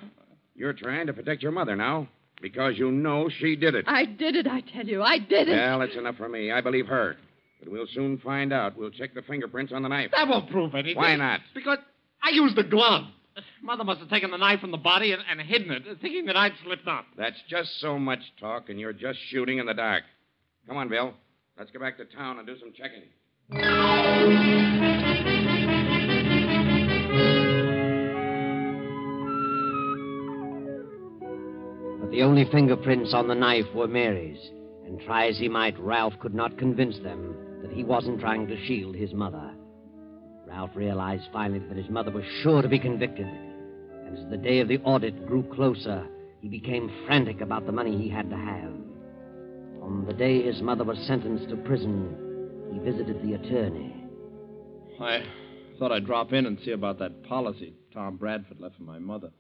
You're 0.56 0.74
trying 0.74 1.08
to 1.08 1.14
protect 1.14 1.44
your 1.44 1.52
mother 1.52 1.76
now 1.76 2.08
because 2.42 2.78
you 2.78 2.92
know 2.92 3.30
she 3.40 3.56
did 3.56 3.76
it. 3.76 3.86
I 3.88 4.06
did 4.06 4.36
it, 4.36 4.48
I 4.48 4.62
tell 4.62 4.86
you. 4.86 5.02
I 5.02 5.20
did 5.20 5.50
it. 5.50 5.54
Well, 5.54 5.80
that's 5.80 5.96
enough 5.96 6.16
for 6.16 6.30
me. 6.30 6.52
I 6.52 6.62
believe 6.62 6.88
her. 6.88 7.18
But 7.60 7.72
we'll 7.72 7.88
soon 7.94 8.18
find 8.20 8.54
out. 8.54 8.78
We'll 8.78 8.92
check 8.92 9.14
the 9.14 9.22
fingerprints 9.22 9.74
on 9.74 9.82
the 9.82 9.90
knife. 9.90 10.12
That 10.12 10.28
won't 10.28 10.50
prove 10.50 10.76
anything. 10.76 10.98
Why 10.98 11.16
not? 11.16 11.40
Because 11.54 11.80
I 12.24 12.30
used 12.30 12.56
the 12.56 12.64
glove. 12.64 13.06
Mother 13.62 13.84
must 13.84 14.00
have 14.00 14.10
taken 14.10 14.32
the 14.32 14.38
knife 14.38 14.62
from 14.62 14.72
the 14.72 14.78
body 14.78 15.12
and, 15.12 15.22
and 15.30 15.42
hidden 15.42 15.72
it, 15.72 15.84
thinking 16.02 16.26
that 16.28 16.38
I'd 16.38 16.54
slipped 16.64 16.88
up. 16.88 17.06
That's 17.18 17.36
just 17.50 17.82
so 17.82 18.00
much 18.00 18.20
talk, 18.40 18.70
and 18.70 18.80
you're 18.80 18.94
just 18.94 19.20
shooting 19.30 19.58
in 19.58 19.66
the 19.66 19.74
dark. 19.74 20.04
Come 20.68 20.78
on, 20.78 20.88
Bill. 20.88 21.14
Let's 21.58 21.72
go 21.72 21.80
back 21.80 21.98
to 21.98 22.06
town 22.06 22.38
and 22.38 22.48
do 22.48 22.56
some 22.60 22.72
checking. 22.74 23.04
The 32.16 32.24
only 32.24 32.46
fingerprints 32.50 33.14
on 33.14 33.28
the 33.28 33.36
knife 33.36 33.66
were 33.76 33.90
Mary's, 33.90 34.40
and 34.86 35.02
try 35.02 35.28
as 35.28 35.38
he 35.38 35.50
might, 35.50 35.78
Ralph 35.78 36.14
could 36.22 36.34
not 36.34 36.58
convince 36.58 36.98
them 37.00 37.36
that 37.62 37.74
he 37.74 37.84
wasn't 37.84 38.22
trying 38.22 38.48
to 38.48 38.66
shield 38.66 38.96
his 38.96 39.14
mother. 39.14 39.52
Ralph 40.48 40.70
realized 40.76 41.28
finally 41.34 41.60
that 41.60 41.76
his 41.76 41.90
mother 41.90 42.12
was 42.12 42.24
sure 42.42 42.62
to 42.62 42.70
be 42.70 42.80
convicted, 42.80 43.28
and 43.28 44.18
as 44.18 44.30
the 44.30 44.38
day 44.38 44.62
of 44.62 44.70
the 44.70 44.78
audit 44.84 45.28
grew 45.28 45.44
closer, 45.44 46.08
he 46.40 46.48
became 46.48 46.90
frantic 47.06 47.42
about 47.42 47.66
the 47.66 47.74
money 47.74 47.98
he 47.98 48.08
had 48.08 48.30
to 48.30 48.38
have. 48.38 48.72
On 49.84 50.06
the 50.08 50.14
day 50.14 50.42
his 50.42 50.62
mother 50.62 50.86
was 50.86 50.98
sentenced 51.00 51.50
to 51.50 51.58
prison, 51.58 52.16
he 52.72 52.80
visited 52.80 53.22
the 53.24 53.34
attorney. 53.34 53.94
I 55.02 55.22
thought 55.78 55.92
I'd 55.92 56.06
drop 56.06 56.32
in 56.32 56.46
and 56.46 56.58
see 56.64 56.72
about 56.72 56.98
that 57.00 57.24
policy 57.24 57.74
Tom 57.94 58.16
Bradford 58.16 58.62
left 58.62 58.78
for 58.78 58.84
my 58.84 59.00
mother. 59.00 59.32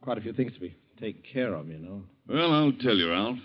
Quite 0.00 0.18
a 0.18 0.20
few 0.20 0.32
things 0.32 0.52
to 0.54 0.58
be 0.58 0.74
taken 1.00 1.22
care 1.32 1.54
of, 1.54 1.68
you 1.68 1.78
know. 1.78 2.02
Well, 2.28 2.52
I'll 2.52 2.72
tell 2.72 2.94
you, 2.94 3.10
Ralph. 3.10 3.38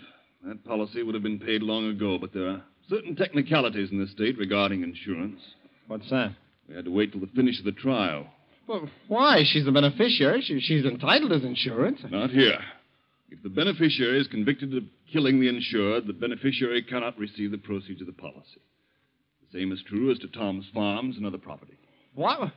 That 0.45 0.63
policy 0.65 1.01
would 1.01 1.15
have 1.15 1.23
been 1.23 1.39
paid 1.39 1.63
long 1.63 1.89
ago, 1.89 2.17
but 2.19 2.33
there 2.33 2.47
are 2.47 2.61
certain 2.87 3.15
technicalities 3.15 3.89
in 3.91 3.99
this 3.99 4.11
state 4.11 4.37
regarding 4.37 4.83
insurance. 4.83 5.39
What's 5.87 6.09
that? 6.11 6.35
We 6.69 6.75
had 6.75 6.85
to 6.85 6.91
wait 6.91 7.11
till 7.11 7.21
the 7.21 7.27
finish 7.35 7.57
of 7.59 7.65
the 7.65 7.71
trial. 7.71 8.27
Well, 8.67 8.89
why? 9.07 9.43
She's 9.43 9.65
the 9.65 9.71
beneficiary. 9.71 10.41
She, 10.41 10.59
she's 10.59 10.85
entitled 10.85 11.31
to 11.31 11.47
insurance. 11.47 12.01
Not 12.09 12.31
here. 12.31 12.59
If 13.29 13.41
the 13.43 13.49
beneficiary 13.49 14.19
is 14.19 14.27
convicted 14.27 14.75
of 14.75 14.83
killing 15.11 15.39
the 15.39 15.47
insured, 15.47 16.07
the 16.07 16.13
beneficiary 16.13 16.83
cannot 16.83 17.17
receive 17.17 17.51
the 17.51 17.57
proceeds 17.57 18.01
of 18.01 18.07
the 18.07 18.13
policy. 18.13 18.61
The 19.51 19.59
same 19.59 19.71
is 19.71 19.81
true 19.87 20.11
as 20.11 20.19
to 20.19 20.27
Tom's 20.27 20.65
farms 20.73 21.17
and 21.17 21.25
other 21.25 21.37
property. 21.37 21.77
What? 22.13 22.51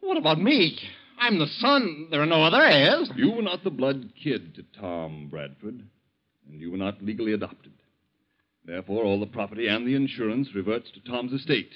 What 0.00 0.16
about 0.16 0.40
me? 0.40 0.78
I'm 1.22 1.38
the 1.38 1.46
son. 1.60 2.08
There 2.10 2.20
are 2.20 2.26
no 2.26 2.42
other 2.42 2.60
heirs. 2.60 3.08
You 3.14 3.30
were 3.30 3.42
not 3.42 3.62
the 3.62 3.70
blood 3.70 4.10
kid 4.20 4.56
to 4.56 4.64
Tom 4.80 5.28
Bradford, 5.30 5.80
and 6.48 6.60
you 6.60 6.72
were 6.72 6.76
not 6.76 7.00
legally 7.00 7.32
adopted. 7.32 7.70
Therefore, 8.64 9.04
all 9.04 9.20
the 9.20 9.26
property 9.26 9.68
and 9.68 9.86
the 9.86 9.94
insurance 9.94 10.48
reverts 10.52 10.90
to 10.90 11.00
Tom's 11.08 11.32
estate. 11.32 11.70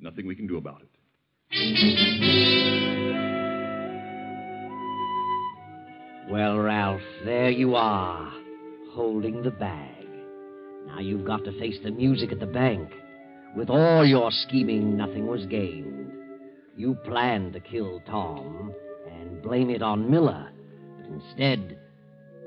Nothing 0.00 0.28
we 0.28 0.36
can 0.36 0.46
do 0.46 0.58
about 0.58 0.80
it. 0.80 0.88
Well, 6.30 6.58
Ralph, 6.58 7.02
there 7.24 7.50
you 7.50 7.74
are, 7.74 8.32
holding 8.92 9.42
the 9.42 9.50
bag. 9.50 10.06
Now 10.86 11.00
you've 11.00 11.26
got 11.26 11.44
to 11.46 11.58
face 11.58 11.78
the 11.82 11.90
music 11.90 12.30
at 12.30 12.38
the 12.38 12.46
bank. 12.46 12.88
With 13.56 13.70
all 13.70 14.06
your 14.06 14.30
scheming, 14.30 14.96
nothing 14.96 15.26
was 15.26 15.46
gained. 15.46 16.01
You 16.76 16.94
planned 17.04 17.52
to 17.52 17.60
kill 17.60 18.00
Tom 18.06 18.72
and 19.10 19.42
blame 19.42 19.70
it 19.70 19.82
on 19.82 20.10
Miller, 20.10 20.50
but 20.96 21.06
instead 21.06 21.78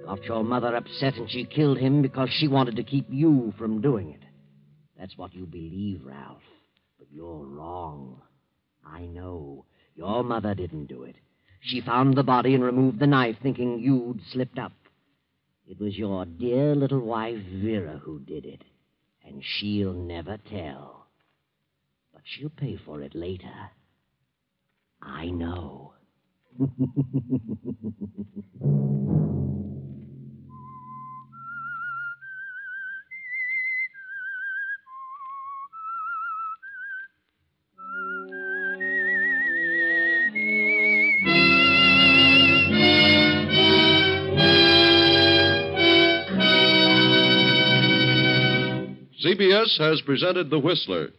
got 0.05 0.23
your 0.23 0.43
mother 0.43 0.75
upset 0.75 1.15
and 1.15 1.29
she 1.29 1.45
killed 1.45 1.77
him 1.77 2.01
because 2.01 2.29
she 2.31 2.47
wanted 2.47 2.75
to 2.75 2.83
keep 2.83 3.07
you 3.09 3.53
from 3.57 3.81
doing 3.81 4.11
it. 4.11 4.21
That's 4.97 5.17
what 5.17 5.33
you 5.33 5.45
believe, 5.45 6.01
Ralph. 6.03 6.41
But 6.97 7.07
you're 7.11 7.45
wrong. 7.45 8.21
I 8.85 9.01
know. 9.05 9.65
Your 9.95 10.23
mother 10.23 10.53
didn't 10.53 10.87
do 10.87 11.03
it. 11.03 11.15
She 11.61 11.81
found 11.81 12.15
the 12.15 12.23
body 12.23 12.53
and 12.53 12.63
removed 12.63 12.99
the 12.99 13.07
knife, 13.07 13.37
thinking 13.41 13.79
you'd 13.79 14.21
slipped 14.31 14.59
up. 14.59 14.73
It 15.67 15.79
was 15.79 15.97
your 15.97 16.25
dear 16.25 16.75
little 16.75 16.99
wife, 16.99 17.41
Vera, 17.51 17.99
who 18.03 18.19
did 18.19 18.45
it. 18.45 18.61
And 19.25 19.41
she'll 19.43 19.93
never 19.93 20.37
tell. 20.37 21.07
But 22.13 22.21
she'll 22.23 22.49
pay 22.49 22.77
for 22.77 23.01
it 23.01 23.15
later. 23.15 23.71
I 25.05 25.27
know. 25.27 25.93
CBS 49.25 49.79
has 49.79 50.01
presented 50.01 50.51
The 50.51 50.59
Whistler. 50.59 51.09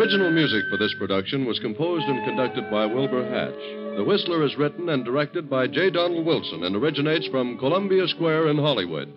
Original 0.00 0.30
music 0.30 0.64
for 0.70 0.78
this 0.78 0.94
production 0.98 1.44
was 1.44 1.58
composed 1.58 2.06
and 2.06 2.24
conducted 2.24 2.70
by 2.70 2.86
Wilbur 2.86 3.22
Hatch. 3.28 3.98
The 3.98 4.02
Whistler 4.02 4.42
is 4.46 4.56
written 4.56 4.88
and 4.88 5.04
directed 5.04 5.50
by 5.50 5.66
J. 5.66 5.90
Donald 5.90 6.24
Wilson 6.24 6.64
and 6.64 6.74
originates 6.74 7.26
from 7.26 7.58
Columbia 7.58 8.08
Square 8.08 8.48
in 8.48 8.56
Hollywood. 8.56 9.12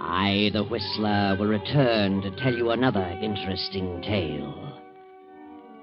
I 0.00 0.22
I, 0.32 0.50
the 0.52 0.64
Whistler, 0.64 1.36
will 1.38 1.46
return 1.46 2.20
to 2.22 2.30
tell 2.32 2.52
you 2.52 2.70
another 2.70 3.06
interesting 3.22 4.02
tale. 4.02 4.80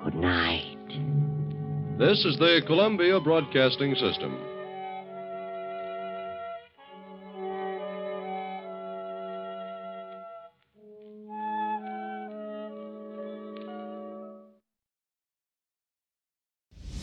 Good 0.04 0.16
night. 0.16 0.88
This 1.98 2.26
is 2.26 2.38
the 2.40 2.62
Columbia 2.68 3.22
Broadcasting 3.22 3.96
System. 3.96 4.49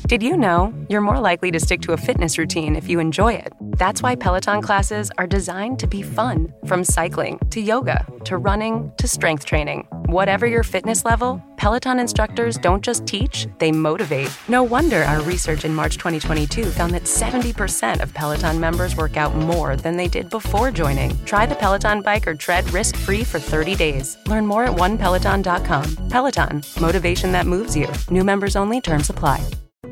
Did 0.06 0.22
you 0.22 0.36
know 0.36 0.72
you're 0.88 1.00
more 1.00 1.18
likely 1.18 1.50
to 1.50 1.58
stick 1.58 1.80
to 1.80 1.92
a 1.92 1.96
fitness 1.96 2.38
routine 2.38 2.76
if 2.76 2.88
you 2.88 3.00
enjoy 3.00 3.32
it? 3.32 3.52
That's 3.76 4.02
why 4.02 4.14
Peloton 4.14 4.62
classes 4.62 5.10
are 5.18 5.26
designed 5.26 5.80
to 5.80 5.88
be 5.88 6.00
fun, 6.00 6.54
from 6.64 6.84
cycling 6.84 7.40
to 7.50 7.60
yoga 7.60 8.06
to 8.26 8.36
running 8.36 8.92
to 8.98 9.08
strength 9.08 9.44
training. 9.46 9.84
Whatever 10.06 10.46
your 10.46 10.62
fitness 10.62 11.04
level, 11.04 11.42
Peloton 11.56 11.98
instructors 11.98 12.56
don't 12.56 12.84
just 12.84 13.04
teach, 13.04 13.48
they 13.58 13.72
motivate. 13.72 14.30
No 14.46 14.62
wonder 14.62 15.02
our 15.02 15.20
research 15.22 15.64
in 15.64 15.74
March 15.74 15.98
2022 15.98 16.66
found 16.66 16.94
that 16.94 17.02
70% 17.02 18.00
of 18.00 18.14
Peloton 18.14 18.60
members 18.60 18.94
work 18.94 19.16
out 19.16 19.34
more 19.34 19.74
than 19.74 19.96
they 19.96 20.06
did 20.06 20.30
before 20.30 20.70
joining. 20.70 21.16
Try 21.24 21.46
the 21.46 21.56
Peloton 21.56 22.02
bike 22.02 22.28
or 22.28 22.34
tread 22.34 22.70
risk 22.72 22.94
free 22.94 23.24
for 23.24 23.40
30 23.40 23.74
days. 23.74 24.18
Learn 24.26 24.46
more 24.46 24.66
at 24.66 24.76
onepeloton.com. 24.76 26.10
Peloton, 26.10 26.62
motivation 26.80 27.32
that 27.32 27.46
moves 27.46 27.76
you. 27.76 27.88
New 28.08 28.22
members 28.22 28.54
only, 28.54 28.80
terms 28.80 29.10
apply. 29.10 29.44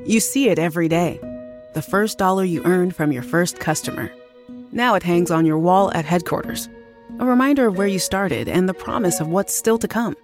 You 0.07 0.21
see 0.21 0.51
it 0.51 0.59
every 0.59 0.87
day. 0.87 1.19
The 1.73 1.81
first 1.81 2.19
dollar 2.19 2.45
you 2.45 2.63
earned 2.65 2.95
from 2.95 3.11
your 3.11 3.23
first 3.23 3.59
customer. 3.59 4.13
Now 4.71 4.97
it 4.97 5.03
hangs 5.03 5.31
on 5.31 5.47
your 5.47 5.59
wall 5.59 5.91
at 5.95 6.05
headquarters. 6.05 6.69
A 7.21 7.25
reminder 7.25 7.69
of 7.69 7.79
where 7.79 7.87
you 7.87 7.99
started 7.99 8.47
and 8.47 8.69
the 8.69 8.75
promise 8.75 9.19
of 9.19 9.29
what's 9.29 9.55
still 9.55 9.79
to 9.79 9.89
come. 9.89 10.15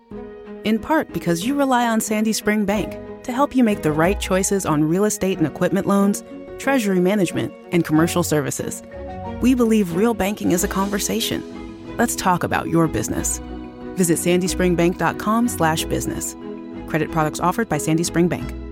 In 0.64 0.78
part 0.78 1.14
because 1.14 1.46
you 1.46 1.54
rely 1.54 1.88
on 1.88 2.02
Sandy 2.02 2.34
Spring 2.34 2.66
Bank 2.66 2.98
to 3.22 3.32
help 3.32 3.56
you 3.56 3.64
make 3.64 3.80
the 3.80 3.90
right 3.90 4.20
choices 4.20 4.66
on 4.66 4.84
real 4.84 5.06
estate 5.06 5.38
and 5.38 5.46
equipment 5.46 5.86
loans, 5.86 6.22
treasury 6.58 7.00
management, 7.00 7.50
and 7.72 7.82
commercial 7.82 8.22
services. 8.22 8.82
We 9.40 9.54
believe 9.54 9.96
real 9.96 10.12
banking 10.12 10.52
is 10.52 10.62
a 10.62 10.68
conversation. 10.68 11.96
Let's 11.96 12.16
talk 12.16 12.42
about 12.42 12.68
your 12.68 12.86
business. 12.86 13.40
Visit 13.96 14.18
sandyspringbank.com/business. 14.18 16.36
Credit 16.90 17.10
products 17.10 17.40
offered 17.40 17.70
by 17.70 17.78
Sandy 17.78 18.04
Spring 18.04 18.28
Bank. 18.28 18.69